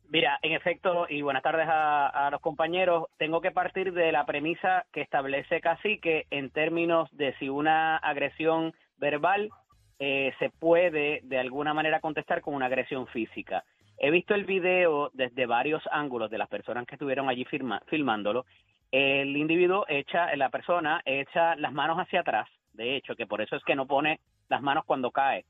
Mira, 0.09 0.39
en 0.43 0.53
efecto, 0.53 1.07
y 1.09 1.23
buenas 1.23 1.43
tardes 1.43 1.67
a, 1.69 2.07
a 2.09 2.31
los 2.31 2.41
compañeros, 2.41 3.07
tengo 3.17 3.41
que 3.41 3.51
partir 3.51 3.93
de 3.93 4.13
la 4.13 4.27
premisa 4.27 4.85
que 4.93 5.01
establece 5.01 5.61
Cacique 5.61 6.27
en 6.31 6.51
términos 6.51 7.09
de 7.13 7.35
si 7.39 7.49
una 7.49 7.97
agresión 7.97 8.75
verbal 8.97 9.51
eh, 9.99 10.33
se 10.39 10.51
puede 10.51 11.21
de 11.25 11.39
alguna 11.39 11.73
manera 11.75 12.01
contestar 12.01 12.43
con 12.43 12.55
una 12.55 12.67
agresión 12.67 13.07
física. 13.09 13.65
He 13.97 14.11
visto 14.11 14.35
el 14.35 14.45
video 14.45 15.11
desde 15.15 15.47
varios 15.47 15.83
ángulos 15.91 16.31
de 16.31 16.39
las 16.39 16.49
personas 16.49 16.87
que 16.87 16.97
estuvieron 16.97 17.29
allí 17.29 17.45
firma- 17.45 17.83
filmándolo. 17.87 18.45
El 18.93 19.37
individuo 19.37 19.85
echa, 19.89 20.35
la 20.37 20.51
persona 20.51 21.01
echa 21.05 21.57
las 21.57 21.73
manos 21.73 21.97
hacia 21.99 22.21
atrás, 22.21 22.49
de 22.75 22.97
hecho, 22.97 23.17
que 23.17 23.27
por 23.27 23.41
eso 23.41 23.57
es 23.57 23.65
que 23.65 23.75
no 23.75 23.87
pone 23.87 24.21
las 24.49 24.63
manos 24.63 24.85
cuando 24.85 25.11
cae. 25.11 25.45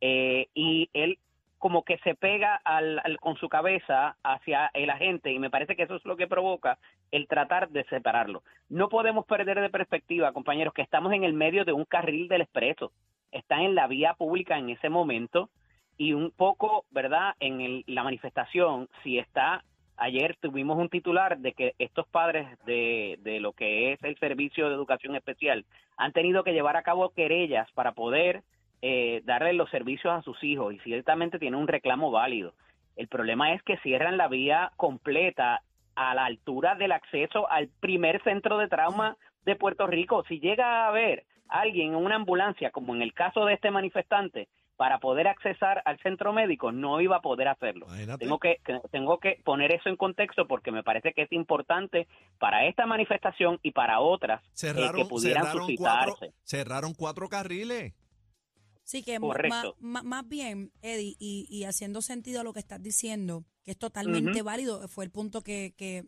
Eh, 0.00 0.48
y 0.54 0.88
él 0.92 1.18
como 1.58 1.84
que 1.84 1.96
se 1.98 2.14
pega 2.14 2.56
al, 2.64 3.00
al- 3.02 3.18
con 3.18 3.36
su 3.36 3.48
cabeza 3.48 4.16
hacia 4.22 4.70
el 4.74 4.90
agente 4.90 5.32
y 5.32 5.38
me 5.38 5.50
parece 5.50 5.74
que 5.74 5.84
eso 5.84 5.96
es 5.96 6.04
lo 6.04 6.16
que 6.16 6.26
provoca 6.26 6.78
el 7.10 7.26
tratar 7.26 7.70
de 7.70 7.84
separarlo. 7.84 8.42
No 8.68 8.88
podemos 8.88 9.24
perder 9.24 9.60
de 9.60 9.70
perspectiva, 9.70 10.32
compañeros, 10.32 10.74
que 10.74 10.82
estamos 10.82 11.12
en 11.14 11.24
el 11.24 11.32
medio 11.32 11.64
de 11.64 11.72
un 11.72 11.84
carril 11.86 12.28
del 12.28 12.42
expreso. 12.42 12.92
Está 13.32 13.62
en 13.62 13.74
la 13.74 13.86
vía 13.86 14.14
pública 14.14 14.58
en 14.58 14.68
ese 14.70 14.90
momento 14.90 15.48
y 15.96 16.12
un 16.12 16.30
poco, 16.30 16.84
¿verdad? 16.90 17.34
En 17.40 17.60
el- 17.62 17.84
la 17.86 18.04
manifestación, 18.04 18.88
si 19.02 19.18
está, 19.18 19.64
ayer 19.96 20.36
tuvimos 20.40 20.78
un 20.78 20.88
titular 20.88 21.38
de 21.38 21.52
que 21.52 21.74
estos 21.78 22.06
padres 22.08 22.46
de, 22.64 23.18
de 23.22 23.40
lo 23.40 23.52
que 23.52 23.92
es 23.92 24.02
el 24.02 24.18
servicio 24.18 24.68
de 24.68 24.74
educación 24.74 25.16
especial 25.16 25.64
han 25.96 26.12
tenido 26.12 26.44
que 26.44 26.52
llevar 26.52 26.76
a 26.76 26.82
cabo 26.82 27.10
querellas 27.10 27.70
para 27.72 27.92
poder 27.92 28.42
eh, 28.82 29.22
darle 29.24 29.54
los 29.54 29.70
servicios 29.70 30.12
a 30.12 30.22
sus 30.22 30.42
hijos 30.44 30.74
y 30.74 30.78
ciertamente 30.80 31.38
tiene 31.38 31.56
un 31.56 31.66
reclamo 31.66 32.10
válido. 32.10 32.52
El 32.94 33.08
problema 33.08 33.52
es 33.52 33.62
que 33.62 33.78
cierran 33.78 34.16
la 34.16 34.28
vía 34.28 34.70
completa 34.76 35.62
a 35.94 36.14
la 36.14 36.26
altura 36.26 36.74
del 36.74 36.92
acceso 36.92 37.50
al 37.50 37.68
primer 37.80 38.22
centro 38.22 38.58
de 38.58 38.68
trauma 38.68 39.16
de 39.44 39.56
Puerto 39.56 39.86
Rico. 39.86 40.24
Si 40.28 40.40
llega 40.40 40.84
a 40.84 40.88
haber 40.88 41.24
alguien 41.48 41.94
en 41.94 41.96
una 41.96 42.16
ambulancia, 42.16 42.70
como 42.70 42.94
en 42.94 43.02
el 43.02 43.14
caso 43.14 43.46
de 43.46 43.54
este 43.54 43.70
manifestante, 43.70 44.48
para 44.76 44.98
poder 45.00 45.26
accesar 45.26 45.80
al 45.86 45.98
centro 46.00 46.32
médico, 46.32 46.70
no 46.70 47.00
iba 47.00 47.16
a 47.16 47.20
poder 47.22 47.48
hacerlo. 47.48 47.86
Imagínate. 47.86 48.24
Tengo 48.24 48.38
que, 48.38 48.56
que- 48.64 48.80
tengo 48.90 49.18
que 49.18 49.40
poner 49.44 49.72
eso 49.72 49.88
en 49.88 49.96
contexto 49.96 50.46
porque 50.46 50.70
me 50.70 50.82
parece 50.82 51.12
que 51.14 51.22
es 51.22 51.32
importante 51.32 52.06
para 52.38 52.66
esta 52.66 52.84
manifestación 52.86 53.58
y 53.62 53.70
para 53.72 54.00
otras 54.00 54.42
eh, 54.44 54.48
Cerraron, 54.52 55.02
que 55.02 55.08
pudieran 55.08 55.44
cerraron, 55.44 55.74
cuatro, 55.76 56.12
suscitarse. 56.12 56.34
cerraron 56.44 56.94
cuatro 56.94 57.28
carriles. 57.28 57.94
Sí, 58.84 59.02
que 59.02 59.18
Correcto. 59.18 59.74
ma- 59.80 60.02
más 60.04 60.28
bien, 60.28 60.70
Eddie, 60.82 61.16
y, 61.18 61.46
y 61.50 61.64
haciendo 61.64 62.02
sentido 62.02 62.42
a 62.42 62.44
lo 62.44 62.52
que 62.52 62.60
estás 62.60 62.80
diciendo, 62.80 63.44
que 63.64 63.72
es 63.72 63.78
totalmente 63.78 64.42
válido, 64.42 64.86
fue 64.86 65.04
el 65.04 65.10
punto 65.10 65.42
que, 65.42 65.74
que 65.76 66.04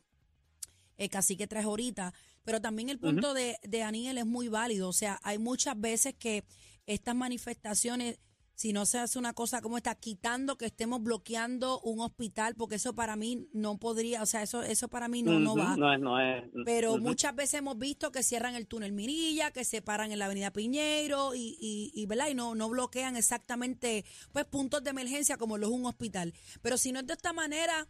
eh, 0.97 1.09
Cacique 1.09 1.49
trajo 1.49 1.71
ahorita, 1.71 2.13
pero 2.45 2.61
también 2.61 2.89
el 2.89 3.01
punto 3.01 3.35
de, 3.35 3.57
de 3.63 3.83
Aniel 3.83 4.19
es 4.19 4.27
muy 4.27 4.49
válido. 4.49 4.89
O 4.89 4.93
sea, 4.93 5.19
hay 5.25 5.39
muchas 5.39 5.81
veces 5.81 6.15
que 6.15 6.45
estas 6.87 7.17
manifestaciones, 7.17 8.21
si 8.59 8.73
no 8.73 8.87
se 8.87 8.99
hace 8.99 9.21
una 9.21 9.35
cosa 9.35 9.63
como 9.63 9.77
esta, 9.77 9.95
quitando 9.95 10.59
que 10.59 10.67
estemos 10.67 11.01
bloqueando 11.01 11.81
un 11.83 12.01
hospital, 12.01 12.57
porque 12.57 12.75
eso 12.75 12.93
para 12.93 13.15
mí 13.15 13.49
no 13.53 13.79
podría, 13.79 14.21
o 14.21 14.27
sea, 14.27 14.43
eso, 14.43 14.65
eso 14.65 14.89
para 14.89 15.07
mí 15.07 15.23
no, 15.23 15.39
no 15.39 15.55
va. 15.55 15.77
No 15.77 15.95
es, 15.95 16.01
no 16.01 16.21
es. 16.21 16.43
Pero 16.65 16.99
muchas 16.99 17.37
veces 17.37 17.55
hemos 17.55 17.79
visto 17.79 18.11
que 18.11 18.25
cierran 18.25 18.57
el 18.57 18.67
túnel 18.67 18.91
Mirilla, 18.91 19.53
que 19.53 19.63
se 19.63 19.81
paran 19.81 20.11
en 20.11 20.19
la 20.19 20.25
avenida 20.25 20.53
Piñeiro 20.53 21.37
y, 21.37 21.57
y, 21.61 21.93
y, 21.95 22.07
¿verdad? 22.07 22.31
y 22.31 22.35
no, 22.35 22.57
no 22.57 22.69
bloquean 22.69 23.15
exactamente 23.15 24.05
pues 24.33 24.45
puntos 24.47 24.83
de 24.83 24.91
emergencia 24.91 25.37
como 25.37 25.57
lo 25.57 25.69
es 25.69 25.73
un 25.73 25.87
hospital. 25.87 26.35
Pero 26.61 26.79
si 26.79 26.91
no 26.91 26.99
es 26.99 27.07
de 27.07 27.13
esta 27.13 27.33
manera, 27.33 27.87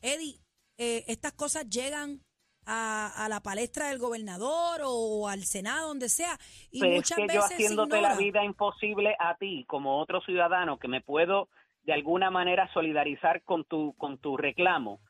Eddie, 0.00 0.40
eh, 0.78 1.04
estas 1.06 1.34
cosas 1.34 1.68
llegan 1.68 2.22
a, 2.68 3.24
a 3.24 3.28
la 3.28 3.40
palestra 3.40 3.88
del 3.88 3.98
gobernador 3.98 4.82
o 4.84 5.26
al 5.26 5.44
Senado, 5.44 5.88
donde 5.88 6.08
sea, 6.08 6.38
y 6.70 6.80
Pero 6.80 6.96
muchas 6.96 7.18
es 7.18 7.26
que 7.26 7.34
yo 7.34 7.40
veces 7.40 7.56
haciéndote 7.56 8.00
la 8.00 8.14
vida 8.16 8.44
imposible 8.44 9.16
a 9.18 9.36
ti 9.36 9.64
como 9.66 9.98
otro 9.98 10.20
ciudadano 10.20 10.78
que 10.78 10.88
me 10.88 11.00
puedo 11.00 11.48
de 11.84 11.94
alguna 11.94 12.30
manera 12.30 12.70
solidarizar 12.74 13.42
con 13.42 13.64
tu 13.64 13.94
con 13.96 14.18
tu 14.18 14.36
reclamo. 14.36 15.00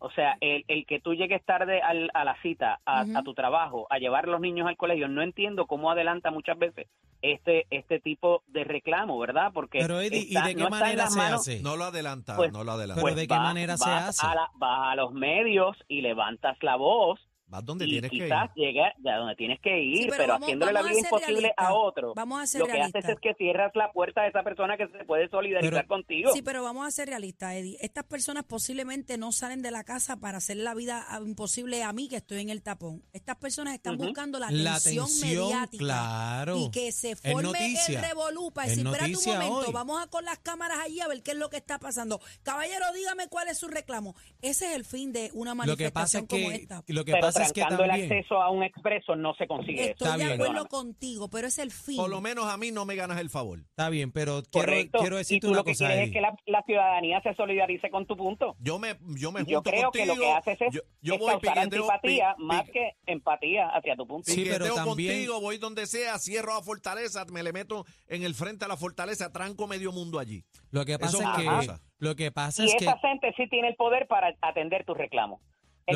O 0.00 0.10
sea, 0.10 0.36
el, 0.40 0.64
el 0.68 0.86
que 0.86 1.00
tú 1.00 1.14
llegues 1.14 1.44
tarde 1.44 1.80
al- 1.82 2.10
a 2.14 2.24
la 2.24 2.40
cita, 2.42 2.80
a, 2.86 3.00
a 3.00 3.22
tu 3.24 3.34
trabajo, 3.34 3.86
a 3.90 3.98
llevar 3.98 4.24
a 4.24 4.28
los 4.28 4.40
niños 4.40 4.68
al 4.68 4.76
colegio, 4.76 5.08
no 5.08 5.22
entiendo 5.22 5.66
cómo 5.66 5.90
adelanta 5.90 6.30
muchas 6.30 6.58
veces 6.58 6.86
este 7.20 7.66
este 7.70 7.98
tipo 7.98 8.42
de 8.46 8.62
reclamo, 8.62 9.18
¿verdad? 9.18 9.50
Porque 9.52 9.80
Pero 9.80 10.00
Eddie, 10.00 10.26
¿y 10.28 10.34
de 10.34 10.54
qué 10.54 10.62
no 10.62 10.70
manera 10.70 11.08
se 11.08 11.18
manos- 11.18 11.40
hace? 11.40 11.60
No 11.62 11.76
lo 11.76 11.84
adelanta, 11.84 12.36
Pues- 12.36 12.52
no 12.52 12.62
lo 12.62 12.72
adelanta. 12.72 13.02
Pero 13.02 13.16
¿de 13.16 13.26
qué 13.26 13.34
vas- 13.34 13.42
manera 13.42 13.76
se 13.76 13.90
vas 13.90 14.08
hace? 14.10 14.26
A 14.26 14.34
la- 14.36 14.50
vas 14.54 14.92
a 14.92 14.94
los 14.94 15.12
medios 15.12 15.76
y 15.88 16.00
levantas 16.02 16.56
la 16.62 16.76
voz 16.76 17.18
Vas 17.48 17.64
donde 17.64 17.86
y 17.86 17.90
tienes 17.92 18.10
que 18.10 18.16
ir. 18.16 18.22
quizás 18.24 18.50
llegas 18.54 18.92
a 19.06 19.16
donde 19.16 19.34
tienes 19.36 19.60
que 19.60 19.80
ir, 19.82 19.96
Sí, 19.96 20.02
pero 20.04 20.16
pero, 20.18 20.32
vamos- 20.34 20.46
haciéndole 20.46 20.72
la 20.72 20.80
vamos 20.80 20.90
a 20.90 20.94
vida 20.94 21.00
ser 21.08 21.12
imposible 21.12 21.40
realistas. 21.40 21.66
a 21.66 21.72
otro. 21.74 22.14
Vamos 22.14 22.42
a 22.42 22.46
ser 22.46 22.60
Lo 22.60 22.66
que 22.66 22.80
haces 22.80 23.04
es 23.08 23.20
que 23.20 23.34
cierras 23.34 23.72
la 23.74 23.92
puerta 23.92 24.20
a 24.22 24.26
esa 24.28 24.42
persona 24.42 24.76
que 24.76 24.86
se 24.88 25.04
puede 25.04 25.28
solidarizar 25.30 25.72
Pero- 25.72 25.88
contigo. 25.88 26.30
Sí, 26.34 26.42
pero 26.42 26.62
vamos 26.62 26.86
a 26.86 26.90
ser 26.90 27.08
realistas, 27.08 27.54
Eddie. 27.54 27.78
Estas 27.80 28.04
personas 28.04 28.44
posiblemente 28.44 29.16
no 29.18 29.32
salen 29.32 29.62
de 29.62 29.70
la 29.70 29.84
casa 29.84 30.16
para 30.16 30.38
hacer 30.38 30.58
la 30.58 30.74
vida 30.74 31.04
ah, 31.08 31.20
imposible 31.24 31.82
a 31.82 31.92
mí 31.92 32.08
que 32.08 32.16
estoy 32.16 32.40
en 32.40 32.50
el 32.50 32.62
tapón. 32.62 33.02
Estas 33.12 33.36
personas 33.36 33.74
están 33.74 33.94
Ujú. 33.94 34.04
buscando 34.04 34.38
la 34.38 34.50
La 34.50 34.74
atención, 34.74 35.08
mediática. 35.22 35.78
claro. 35.78 36.58
Y 36.58 36.70
que 36.70 36.92
se 36.92 37.12
Es 37.12 37.20
forme 37.22 37.42
noticia. 37.44 37.98
el 38.00 38.04
revolú 38.08 38.52
para 38.52 38.66
Es 38.66 38.76
decir, 38.76 38.86
espérate 38.86 39.16
un 39.16 39.24
momento, 39.34 39.66
hoy. 39.68 39.72
vamos 39.72 40.02
a 40.02 40.06
con 40.08 40.24
las 40.24 40.38
cámaras 40.38 40.78
allí 40.80 41.00
a 41.00 41.08
ver 41.08 41.22
qué 41.22 41.30
es 41.30 41.36
lo 41.38 41.48
que 41.50 41.56
está 41.56 41.78
pasando. 41.78 42.20
Caballero, 42.42 42.84
dígame 42.94 43.28
cuál 43.28 43.48
es 43.48 43.58
su 43.58 43.68
reclamo. 43.68 44.14
Ese 44.42 44.66
es 44.70 44.76
el 44.76 44.84
fin 44.84 45.12
de 45.12 45.30
una 45.34 45.54
Lo 45.54 45.76
que 45.76 45.90
pasa 45.90 46.18
manifestación 46.20 46.24
es 46.24 46.28
como 46.28 46.48
que, 46.50 46.54
esta. 46.62 46.82
lo 46.86 47.04
que 47.04 47.12
pero 47.12 47.26
pasa 47.26 47.37
es 47.44 47.52
que 47.52 47.60
trancando 47.60 47.84
el 47.84 47.90
acceso 47.90 48.40
a 48.40 48.50
un 48.50 48.62
expreso 48.62 49.16
no 49.16 49.34
se 49.34 49.46
consigue 49.46 49.90
Estoy 49.90 50.08
eso. 50.08 50.18
de 50.18 50.24
bien. 50.24 50.32
acuerdo 50.40 50.52
Perdóname. 50.64 50.68
contigo, 50.68 51.28
pero 51.28 51.46
es 51.48 51.58
el 51.58 51.70
fin. 51.70 51.96
Por 51.96 52.10
lo 52.10 52.20
menos 52.20 52.46
a 52.46 52.56
mí 52.56 52.70
no 52.70 52.84
me 52.84 52.94
ganas 52.96 53.18
el 53.20 53.30
favor. 53.30 53.60
Está 53.60 53.88
bien, 53.90 54.12
pero 54.12 54.42
quiero, 54.50 54.66
Correcto. 54.66 54.98
quiero 54.98 55.16
y 55.16 55.18
decirte 55.18 55.46
tú 55.46 55.50
una 55.50 55.58
lo 55.58 55.64
que 55.64 55.72
cosa, 55.72 55.86
quieres 55.86 56.06
es 56.08 56.12
que 56.12 56.20
la, 56.20 56.36
la 56.46 56.62
ciudadanía 56.62 57.20
se 57.22 57.34
solidarice 57.34 57.90
con 57.90 58.06
tu 58.06 58.16
punto. 58.16 58.56
Yo 58.60 58.78
me, 58.78 58.96
yo 59.16 59.32
me 59.32 59.40
Y 59.40 59.44
junto 59.44 59.50
yo 59.52 59.62
creo 59.62 59.90
que 59.90 59.98
contigo. 60.06 60.14
lo 60.16 60.20
que 60.20 60.30
haces 60.32 60.60
es, 60.60 60.74
yo, 60.74 60.80
yo 61.00 61.14
es 61.14 61.20
voy 61.20 61.30
causar 61.32 61.58
antipatía 61.58 62.34
pi- 62.36 62.44
más 62.44 62.64
pi- 62.64 62.72
que 62.72 62.90
empatía 63.06 63.68
hacia 63.68 63.96
tu 63.96 64.06
punto. 64.06 64.30
Sí, 64.30 64.44
pero 64.48 64.74
también- 64.74 65.12
contigo, 65.14 65.40
voy 65.40 65.58
donde 65.58 65.86
sea, 65.86 66.18
cierro 66.18 66.54
a 66.54 66.62
Fortaleza, 66.62 67.24
me 67.32 67.42
le 67.42 67.52
meto 67.52 67.84
en 68.06 68.22
el 68.22 68.34
frente 68.34 68.64
a 68.64 68.68
la 68.68 68.76
Fortaleza, 68.76 69.32
tranco 69.32 69.66
medio 69.66 69.92
mundo 69.92 70.18
allí. 70.18 70.44
Lo 70.70 70.84
que 70.84 70.98
pasa 70.98 71.18
Eso 71.18 71.30
es 71.60 71.68
que... 71.68 71.74
Lo 72.00 72.14
que 72.14 72.30
pasa 72.30 72.62
y 72.62 72.66
es 72.68 72.76
que... 72.76 72.84
esa 72.84 72.96
gente 72.98 73.32
sí 73.36 73.48
tiene 73.48 73.68
el 73.68 73.74
poder 73.74 74.06
para 74.06 74.32
atender 74.40 74.84
tus 74.84 74.96
reclamos. 74.96 75.40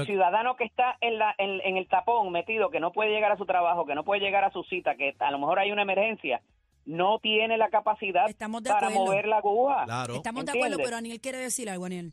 El 0.00 0.06
ciudadano 0.06 0.56
que 0.56 0.64
está 0.64 0.96
en, 1.00 1.18
la, 1.18 1.34
en, 1.38 1.60
en 1.62 1.76
el 1.76 1.86
tapón 1.88 2.32
metido, 2.32 2.70
que 2.70 2.80
no 2.80 2.92
puede 2.92 3.10
llegar 3.10 3.30
a 3.32 3.36
su 3.36 3.46
trabajo, 3.46 3.84
que 3.86 3.94
no 3.94 4.04
puede 4.04 4.20
llegar 4.20 4.44
a 4.44 4.50
su 4.50 4.62
cita, 4.64 4.96
que 4.96 5.14
a 5.18 5.30
lo 5.30 5.38
mejor 5.38 5.58
hay 5.58 5.70
una 5.70 5.82
emergencia, 5.82 6.42
no 6.84 7.18
tiene 7.20 7.56
la 7.58 7.68
capacidad 7.68 8.28
Estamos 8.28 8.62
de 8.62 8.70
para 8.70 8.88
acuerdo. 8.88 9.04
mover 9.06 9.26
la 9.26 9.36
aguja. 9.38 9.84
Claro. 9.84 10.14
Estamos 10.16 10.44
de 10.44 10.52
acuerdo, 10.52 10.78
pero 10.82 10.96
Aniel 10.96 11.20
quiere 11.20 11.38
decir 11.38 11.70
algo, 11.70 11.84
Aniel. 11.84 12.12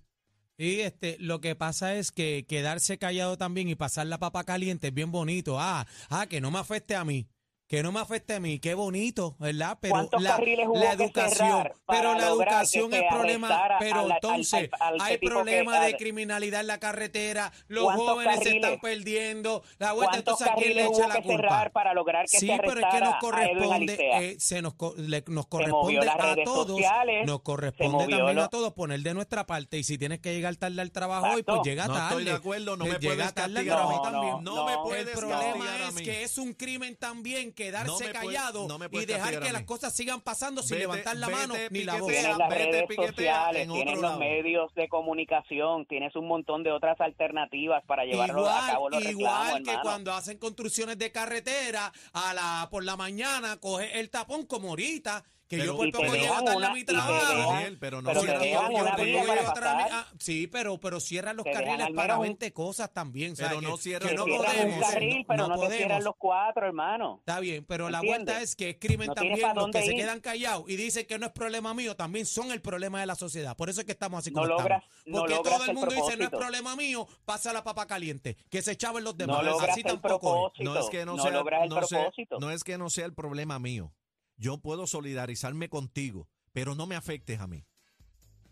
Y 0.58 0.82
este, 0.82 1.16
lo 1.20 1.40
que 1.40 1.56
pasa 1.56 1.96
es 1.96 2.12
que 2.12 2.46
quedarse 2.46 2.98
callado 2.98 3.38
también 3.38 3.70
y 3.70 3.76
pasar 3.76 4.08
la 4.08 4.18
papa 4.18 4.44
caliente 4.44 4.88
es 4.88 4.94
bien 4.94 5.10
bonito. 5.12 5.58
Ah, 5.58 5.86
ah, 6.10 6.28
que 6.28 6.42
no 6.42 6.52
me 6.52 6.60
afecte 6.60 6.96
a 6.96 7.06
mí. 7.06 7.28
Que 7.70 7.84
no 7.84 7.92
me 7.92 8.00
afecte 8.00 8.34
a 8.34 8.40
mí, 8.40 8.58
qué 8.58 8.74
bonito, 8.74 9.36
¿verdad? 9.38 9.78
Pero 9.80 9.92
¿Cuántos 9.94 10.20
la, 10.24 10.40
la 10.74 10.92
educación, 10.92 11.70
pero 11.88 12.16
la 12.16 12.26
educación 12.30 12.90
se 12.90 12.98
es 12.98 13.04
problema, 13.12 13.76
pero 13.78 14.00
al- 14.00 14.06
al- 14.06 14.12
entonces 14.14 14.70
al- 14.80 14.96
al 14.96 15.02
hay 15.02 15.18
tipo 15.20 15.30
que- 15.30 15.36
problema 15.36 15.80
de 15.80 15.86
al- 15.86 15.98
criminalidad 15.98 16.62
en 16.62 16.68
la 16.68 16.80
carretera, 16.80 17.52
los 17.68 17.84
¿Cuántos 17.84 18.08
jóvenes 18.08 18.34
se 18.40 18.44
carriles? 18.46 18.64
están 18.64 18.80
perdiendo, 18.80 19.64
la 19.78 19.92
vuelta 19.94 20.14
¿Cuántos 20.14 20.42
entonces 20.42 20.48
a 20.48 20.56
quién 20.56 20.70
le 20.78 20.82
carriles 20.82 20.98
echa 21.00 21.08
la 21.10 21.22
culpa. 21.22 21.70
para 21.72 21.94
lograr 21.94 22.26
que 22.26 22.40
Sí, 22.40 22.48
se 22.48 22.58
pero 22.58 22.80
es 22.80 22.86
que 22.92 23.00
nos 23.02 23.16
corresponde, 23.18 23.98
eh, 24.32 24.36
se 24.40 24.62
nos, 24.64 24.74
co- 24.74 24.96
le- 24.98 25.24
nos 25.28 25.46
corresponde 25.46 25.94
las 26.04 26.16
a 26.20 26.36
todos, 26.44 26.68
sociales, 26.70 27.28
nos 27.28 27.38
se 27.38 27.44
corresponde 27.44 27.98
también 28.08 28.36
lo- 28.36 28.44
a 28.46 28.50
todos 28.50 28.74
poner 28.74 29.00
de 29.02 29.14
nuestra 29.14 29.46
parte 29.46 29.78
y 29.78 29.84
si 29.84 30.00
tienes 30.00 30.18
que 30.22 30.34
llegar 30.34 30.56
tarde 30.56 30.82
al 30.82 30.92
trabajo 30.92 31.28
hoy, 31.36 31.44
pues 31.44 31.62
llega 31.64 31.86
No 31.86 31.94
tarde. 31.94 32.08
estoy 32.08 32.24
de 32.26 32.32
acuerdo, 32.32 32.78
no 32.78 32.86
Eh, 32.86 32.94
me 32.94 32.98
llega 32.98 33.14
puedes 33.16 33.34
castigar 33.34 33.78
a 33.80 33.88
mí 33.88 33.96
No, 33.96 34.02
también. 34.02 34.34
no, 34.44 34.56
No, 34.56 34.66
me 34.66 34.72
no. 34.74 34.84
puedes 34.86 35.08
el 35.08 35.14
problema 35.14 35.66
es 35.88 36.02
que 36.02 36.24
es 36.24 36.40
un 36.40 36.54
crimen 36.54 36.96
también 36.96 37.54
quedarse 37.60 37.88
No 37.88 38.00
me 38.00 38.06
puede- 38.10 38.14
callado 38.14 38.68
no 38.68 38.80
y 38.92 39.06
dejar 39.06 39.40
que 39.42 39.52
las 39.52 39.64
cosas 39.64 39.94
sigan 39.94 40.22
pasando 40.22 40.62
sin 40.64 40.78
Vete- 40.78 40.80
levantar 40.80 41.18
la 41.18 41.28
vete, 41.28 41.40
mano 41.40 41.56
ni 41.70 41.84
la 41.84 41.96
voz. 41.98 42.08
Tienes 42.12 42.38
las 42.38 42.50
vete, 42.50 42.72
redes 42.72 42.96
sociales, 43.08 43.62
en 43.64 43.74
tienes 43.74 43.94
los 43.96 44.02
lado. 44.04 44.20
medios 44.20 44.74
de 44.76 44.88
comunicación, 44.88 45.86
tienes 45.86 46.16
un 46.16 46.28
montón 46.28 46.64
de 46.64 46.72
otras 46.72 47.00
alternativas 47.02 47.84
para 47.86 48.06
llevarlo 48.06 48.48
a 48.48 48.68
cabo 48.68 48.90
los 48.90 49.04
Igual, 49.04 49.34
reclamos, 49.34 49.54
que 49.64 49.70
hermano. 49.72 49.82
cuando 49.84 50.14
hacen 50.14 50.38
construcciones 50.38 50.98
de 50.98 51.12
carretera 51.12 51.92
a 52.14 52.34
la 52.34 52.68
por 52.72 52.84
la 52.86 52.96
mañana 52.96 53.58
coge 53.58 54.00
el 54.00 54.10
tapón 54.10 54.46
como 54.46 54.70
ahorita 54.70 55.24
que 55.50 55.58
Pero- 55.58 55.72
yo 55.74 55.78
por 55.78 55.92
poco 55.92 56.04
llego 56.04 56.14
dejan 56.16 56.46
tarde 56.46 56.58
una- 56.58 56.68
a 56.70 56.74
mi 56.74 56.84
trabajo. 56.84 57.52
Daniel, 57.54 57.78
pero 57.80 58.02
no 58.04 58.10
pero 58.10 58.22
a 58.22 60.08
sí, 60.20 60.48
pero 60.48 60.80
pero 60.80 61.00
cierran 61.00 61.36
los 61.38 61.46
carriles 61.46 61.88
para 61.96 62.14
menos 62.14 62.18
un- 62.18 62.24
20 62.24 62.54
cosas 62.54 62.94
también, 62.94 63.34
Pero 63.36 63.60
no 63.60 63.76
cierran 63.78 64.10
que 64.10 64.16
no 64.16 64.26
cierran 64.26 64.46
podemos, 64.46 64.76
un 64.76 64.82
carril, 64.82 65.26
pero 65.28 65.48
no, 65.48 65.48
te 65.50 65.56
podemos. 65.56 65.78
cierran 65.78 66.04
los 66.04 66.16
cuatro, 66.18 66.66
hermano. 66.68 67.16
Está 67.20 67.40
bien, 67.40 67.66
pero 67.66 67.90
la 67.90 68.02
vuelta 68.02 68.42
es 68.42 68.56
que 68.56 68.70
es 68.72 68.78
crimen 68.80 69.08
No 69.08 69.16
también. 69.16 69.40
Los 69.56 69.72
que 69.72 69.82
se 69.84 69.96
quedan 69.96 70.20
callados 70.20 70.70
y 70.70 70.76
dicen 70.76 71.06
que 71.08 71.18
no 71.18 71.26
es 71.26 71.32
problema 71.32 71.74
mío, 71.74 71.96
también 71.96 72.26
son 72.28 72.52
el 72.52 72.62
problema 72.62 73.00
de 73.00 73.08
la 73.08 73.16
sociedad. 73.16 73.58
Por 73.58 73.70
eso 73.70 73.80
es 73.82 73.86
que 73.86 73.92
estamos 73.94 74.20
así 74.20 74.30
No 74.32 74.42
como 74.42 74.54
logras- 74.54 74.84
estamos. 74.84 75.06
no 75.08 75.20
Porque 75.22 75.50
todo 75.50 75.66
el 75.66 75.74
mundo 75.74 75.96
dice 75.96 76.16
no 76.18 76.24
es 76.26 76.30
problema 76.30 76.76
mío, 76.76 77.08
pasa 77.26 77.52
la 77.54 77.64
papa 77.64 77.88
caliente. 77.88 78.38
Que 78.52 78.62
se 78.62 78.74
echaban 78.74 79.04
los 79.04 79.18
demás. 79.18 79.44
No 79.44 79.60
así 79.60 79.82
tampoco 79.82 79.98
es. 80.08 80.20
propósito. 80.54 80.64
No 80.74 80.80
es 80.80 80.90
que 80.90 81.06
no, 81.06 81.16
No 81.16 81.24
sea, 81.24 81.32
logras 81.32 81.64
el 81.64 81.70
no 81.70 81.82
sea- 81.84 82.00
propósito. 82.02 82.38
no 82.40 82.52
es 82.52 82.64
que 82.64 82.78
no 82.78 82.90
sea 82.92 83.06
el 83.06 83.14
problema 83.14 83.58
mío. 83.58 83.92
Yo 84.40 84.58
puedo 84.58 84.88
solidarizarme 84.88 85.70
contigo, 85.70 86.28
pero 86.54 86.74
no 86.74 86.88
me 86.88 86.96
afectes 86.96 87.40
a 87.40 87.46
mí. 87.48 87.66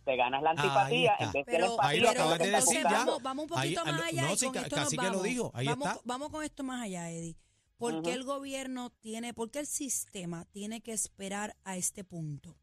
Te 0.06 0.16
ganas 0.16 0.44
la 0.44 0.52
antipatía 0.52 1.16
en 1.20 1.32
vez 1.32 1.46
de 1.46 1.52
Pero, 1.52 1.66
la 1.66 1.72
empatía. 1.72 1.90
Ahí 1.90 2.00
lo 2.00 2.10
acabas 2.10 2.40
de 2.40 2.46
decir 2.52 2.78
entonces 2.78 2.84
ya. 2.84 2.90
vamos, 3.06 3.24
vamos 3.24 3.44
un 3.44 3.50
poquito 3.50 3.82
Ahí- 3.82 3.92
más 3.92 4.02
allá 4.04 4.22
no, 4.22 4.34
y 4.34 4.38
sí, 4.38 4.46
con 4.46 4.56
esto 4.58 4.76
casi 4.76 4.96
nos 4.96 5.04
que 5.06 5.10
lo 5.10 5.18
vamos. 5.18 5.24
dijo, 5.24 5.52
ahí 5.54 5.66
vamos, 5.66 5.88
está. 5.88 6.02
vamos 6.06 6.30
con 6.30 6.44
esto 6.44 6.64
más 6.64 6.82
allá, 6.84 7.10
Eddie. 7.12 7.38
¿Por 7.78 8.02
qué 8.04 8.14
el 8.14 8.24
gobierno 8.24 8.90
tiene, 8.90 9.34
por 9.34 9.50
qué 9.52 9.60
el 9.60 9.68
sistema 9.68 10.46
tiene 10.46 10.82
que 10.82 10.94
esperar 10.94 11.56
a 11.64 11.78
este 11.78 12.04
punto? 12.04 12.58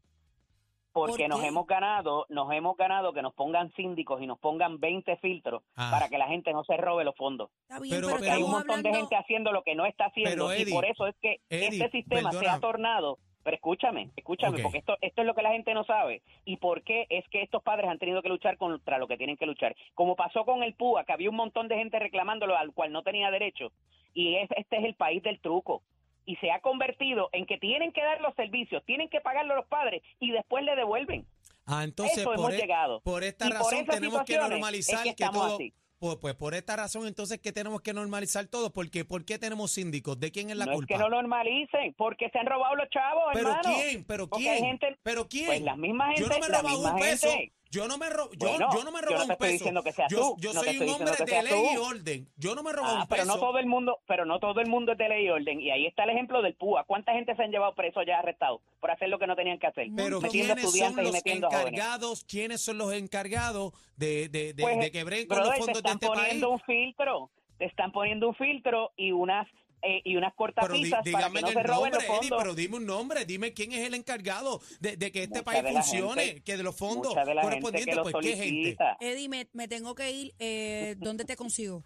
Porque 0.95 1.23
¿Por 1.27 1.29
nos 1.31 1.43
hemos 1.43 1.67
ganado, 1.67 2.25
nos 2.29 2.49
hemos 2.53 2.77
ganado 2.77 3.11
que 3.11 3.21
nos 3.21 3.33
pongan 3.33 3.69
síndicos 3.73 4.21
y 4.21 4.27
nos 4.27 4.39
pongan 4.39 4.79
20 4.79 5.17
filtros 5.17 5.61
Ah. 5.75 5.89
para 5.91 6.07
que 6.07 6.17
la 6.17 6.27
gente 6.27 6.53
no 6.53 6.63
se 6.63 6.77
robe 6.77 7.03
los 7.03 7.15
fondos. 7.17 7.49
Está 7.63 7.81
bien, 7.81 7.95
Pero- 7.97 8.07
pero, 8.07 8.17
Porque 8.17 8.31
hay 8.31 8.41
un 8.43 8.51
montón 8.51 8.81
de 8.81 8.93
gente 8.95 9.15
haciendo 9.17 9.51
lo 9.51 9.61
que 9.63 9.75
no 9.75 9.85
está 9.85 10.05
haciendo 10.05 10.47
Pero, 10.47 10.55
y 10.55 10.71
por 10.71 10.85
eso 10.85 11.05
es 11.07 11.15
que 11.21 11.41
Eddie, 11.49 11.67
este 11.83 11.89
sistema 11.89 12.31
se 12.31 12.47
ha 12.47 12.59
tornado. 12.61 13.17
Pero 13.43 13.55
escúchame, 13.57 14.09
escúchame, 14.15 14.59
porque 14.63 14.77
esto, 14.79 14.97
esto 15.01 15.21
es 15.21 15.27
lo 15.27 15.35
que 15.35 15.43
la 15.43 15.51
gente 15.51 15.73
no 15.75 15.83
sabe. 15.83 16.23
¿Y 16.45 16.57
por 16.57 16.81
qué 16.81 17.05
es 17.09 17.27
que 17.27 17.43
estos 17.43 17.61
padres 17.61 17.87
han 17.89 17.99
tenido 17.99 18.21
que 18.23 18.29
luchar 18.29 18.57
contra 18.57 18.97
lo 18.97 19.07
que 19.07 19.17
tienen 19.17 19.35
que 19.37 19.45
luchar? 19.45 19.75
Como 19.93 20.15
pasó 20.15 20.45
con 20.45 20.63
el 20.63 20.73
PUA, 20.75 21.03
que 21.03 21.11
había 21.13 21.29
un 21.29 21.35
montón 21.35 21.67
de 21.67 21.75
gente 21.75 21.99
reclamándolo 21.99 22.57
al 22.57 22.71
cual 22.73 22.91
no 22.93 23.03
tenía 23.03 23.29
derecho. 23.29 23.71
Y 24.15 24.37
es, 24.37 24.49
este 24.55 24.77
es 24.77 24.85
el 24.85 24.95
país 24.95 25.21
del 25.21 25.39
truco. 25.41 25.83
Y 26.25 26.35
se 26.37 26.51
ha 26.51 26.59
convertido 26.59 27.29
en 27.33 27.45
que 27.45 27.57
tienen 27.57 27.91
que 27.91 28.01
dar 28.03 28.19
los 28.21 28.33
servicios, 28.35 28.83
tienen 28.85 29.09
que 29.09 29.21
pagarlo 29.21 29.55
los 29.55 29.67
padres 29.67 30.01
y 30.19 30.31
después 30.31 30.63
le 30.63 30.75
devuelven. 30.75 31.25
Ah, 31.67 31.83
entonces 31.83 32.17
Eso 32.19 32.29
por, 32.29 32.39
hemos 32.39 32.53
e- 32.53 32.57
llegado. 32.57 33.01
por 33.01 33.23
esta 33.23 33.47
Y 33.47 33.51
razón 33.51 33.85
tenemos 33.85 34.23
que 34.23 34.37
normalizar 34.37 35.05
es 35.07 35.15
que 35.15 35.25
todo. 35.25 35.55
así. 35.55 35.73
pues, 35.99 36.17
pues 36.17 36.35
por 36.35 36.53
esta 36.53 36.75
razón 36.75 37.07
entonces 37.07 37.39
que 37.39 37.51
tenemos 37.51 37.81
que 37.81 37.93
normalizar 37.93 38.45
todo, 38.47 38.71
porque 38.71 39.05
¿por 39.05 39.25
qué 39.25 39.39
tenemos 39.39 39.71
síndicos? 39.71 40.19
¿De 40.19 40.31
quién 40.31 40.49
es 40.51 40.57
la 40.57 40.65
no 40.65 40.73
culpa? 40.73 40.93
es 40.93 40.97
que 40.97 41.03
no 41.03 41.09
lo 41.09 41.15
normalicen, 41.21 41.93
porque 41.97 42.29
se 42.29 42.37
han 42.37 42.45
robado 42.45 42.75
los 42.75 42.89
chavos, 42.89 43.23
¿Pero 43.33 43.49
hermano. 43.49 43.69
quién? 43.73 44.03
¿Pero 44.05 44.29
quién? 44.29 44.63
gente- 44.65 44.97
¿Pero 45.03 45.27
quién? 45.27 45.45
Pues 45.47 45.59
gente, 45.59 45.77
yo 46.17 46.27
no 46.27 46.39
me 46.39 46.45
he 46.45 46.49
robado 46.49 46.79
un 46.93 46.99
peso. 46.99 47.29
Yo 47.75 47.87
no 47.89 47.97
me 47.97 48.09
ro- 48.09 48.29
yo, 48.31 48.47
Bueno, 48.49 48.69
yo 48.73 48.83
no 48.85 48.91
me 48.91 48.99
he 48.99 49.03
yo 49.03 49.17
no 49.17 49.23
un 49.25 49.35
peso. 49.37 49.51
diciendo 49.51 49.83
que 49.83 49.91
seas 49.91 50.09
yo 50.09 50.17
tú, 50.17 50.35
yo 50.39 50.53
no 50.53 50.63
soy 50.63 50.77
un 50.77 50.89
hombre 50.89 51.11
de 51.25 51.43
ley 51.43 51.63
y 51.73 51.77
orden. 51.77 52.29
Yo 52.37 52.55
no 52.55 52.63
me 52.63 52.69
he 52.69 52.73
robado 52.73 52.95
Ah, 52.97 53.01
un 53.01 53.07
pero 53.07 53.23
peso. 53.23 53.35
no 53.35 53.39
todo 53.41 53.57
el 53.59 53.65
mundo, 53.65 53.99
pero 54.07 54.25
no 54.25 54.39
todo 54.39 54.61
el 54.61 54.67
mundo 54.67 54.93
es 54.93 54.97
de 54.97 55.09
ley 55.09 55.25
y 55.25 55.29
orden. 55.29 55.59
Y 55.59 55.71
ahí 55.71 55.85
está 55.85 56.05
el 56.05 56.11
ejemplo 56.11 56.41
del 56.41 56.53
PUA. 56.55 56.85
¿Cuánta 56.85 57.11
gente 57.11 57.35
se 57.35 57.43
han 57.43 57.51
llevado 57.51 57.75
preso 57.75 58.01
ya 58.03 58.19
arrestados 58.19 58.61
por 58.79 58.91
hacer 58.91 59.09
lo 59.09 59.19
que 59.19 59.27
no 59.27 59.35
tenían 59.35 59.59
que 59.59 59.67
hacer? 59.67 59.87
Pero 59.95 60.21
metiendo 60.21 60.55
¿quiénes 60.55 60.71
son 60.71 60.81
estudiantes 60.93 61.03
y 61.03 61.11
los 61.11 61.25
encargados? 61.45 62.23
¿Quiénes 62.25 62.61
son 62.61 62.77
los 62.77 62.93
encargados 62.93 63.73
de, 63.97 64.29
de, 64.29 64.53
de, 64.53 64.63
Pues, 64.63 64.79
de 64.79 64.91
que 64.91 65.03
breguen 65.03 65.27
con 65.27 65.37
brother, 65.37 65.57
los 65.57 65.65
fondos 65.65 65.81
te 65.83 65.89
de 65.89 65.93
están 65.93 65.93
este 65.95 66.07
país? 66.07 66.19
poniendo 66.27 66.49
un 66.51 66.59
filtro, 66.61 67.29
te 67.57 67.65
están 67.65 67.91
poniendo 67.91 68.27
un 68.29 68.35
filtro 68.35 68.91
y 68.95 69.11
unas 69.11 69.47
eh, 69.81 70.01
y 70.03 70.15
unas 70.15 70.33
Pero 70.37 70.47
di- 70.47 70.89
cortapisas 70.89 70.91
para 70.91 71.03
dígame 71.03 71.35
que 71.35 71.41
no 71.41 71.47
el 71.47 71.53
se 71.53 71.63
roben 71.63 71.91
nombre, 71.91 71.91
los 71.93 72.03
Eddie, 72.03 72.17
fondos. 72.29 72.37
pero 72.43 72.55
dime 72.55 72.75
un 72.77 72.85
nombre, 72.85 73.25
dime 73.25 73.53
quién 73.53 73.71
es 73.73 73.85
el 73.87 73.93
encargado 73.93 74.61
de, 74.79 74.97
de 74.97 75.11
que 75.11 75.23
este 75.23 75.39
Mucha 75.39 75.61
país 75.61 75.73
funcione, 75.73 76.25
gente- 76.25 76.41
que 76.43 76.57
de 76.57 76.63
los 76.63 76.75
fondos 76.75 77.13
de 77.15 77.35
correspondientes, 77.41 77.97
pues 78.01 78.15
qué 78.21 78.35
gente. 78.35 78.77
Eddie, 78.99 79.29
me, 79.29 79.47
me 79.53 79.67
tengo 79.67 79.93
que 79.95 80.11
ir. 80.11 80.33
Eh, 80.39 80.95
¿Dónde 80.97 81.25
te 81.25 81.35
consigo? 81.35 81.83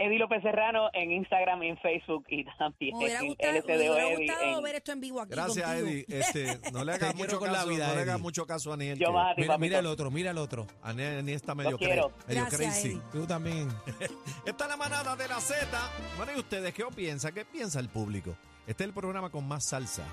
Eddie 0.00 0.18
López 0.18 0.42
Serrano 0.42 0.88
en 0.94 1.12
Instagram 1.12 1.62
y 1.62 1.68
en 1.68 1.78
Facebook 1.78 2.24
y 2.28 2.44
también 2.58 2.96
Me 2.96 3.04
hubiera 3.04 3.20
en 3.20 3.26
gustado, 3.28 3.52
me 3.52 3.58
hubiera 3.90 4.16
gustado 4.16 4.56
en- 4.58 4.62
ver 4.64 4.74
esto 4.76 4.92
en 4.92 5.00
vivo 5.00 5.20
aquí 5.20 5.30
Gracias, 5.32 5.66
contigo. 5.66 5.86
Eddie. 5.88 6.06
Este, 6.08 6.58
no 6.72 6.84
le 6.84 6.92
hagas 6.92 7.14
mucho 7.14 7.38
con 7.38 7.48
la 7.52 7.58
caso, 7.58 7.68
vida, 7.68 7.88
no 7.88 7.94
le 7.94 8.00
hagas 8.00 8.20
mucho 8.20 8.46
caso 8.46 8.70
a 8.70 8.74
Aniel. 8.74 8.98
Yo 8.98 9.06
que 9.08 9.12
más 9.12 9.32
a 9.32 9.34
ti, 9.34 9.42
Mira, 9.42 9.58
mira 9.58 9.78
el 9.80 9.86
otro, 9.86 10.10
mira 10.10 10.30
el 10.30 10.38
otro. 10.38 10.66
Aniel, 10.82 11.18
Aniel 11.18 11.36
está 11.36 11.54
medio, 11.54 11.78
cre- 11.78 11.88
medio 11.88 12.12
Gracias, 12.26 12.54
crazy. 12.56 12.88
Eddie. 12.88 13.00
Tú 13.12 13.26
también. 13.26 13.68
Esta 14.46 14.64
es 14.64 14.70
la 14.70 14.76
manada 14.76 15.14
de 15.16 15.28
la 15.28 15.40
Z. 15.40 15.66
Bueno, 16.16 16.32
¿y 16.34 16.38
ustedes 16.40 16.72
qué 16.72 16.84
piensan? 16.96 17.34
¿Qué 17.34 17.44
piensa 17.44 17.78
el 17.80 17.88
público? 17.88 18.34
Este 18.66 18.84
es 18.84 18.88
el 18.88 18.94
programa 18.94 19.30
con 19.30 19.46
más 19.46 19.64
salsa 19.64 20.04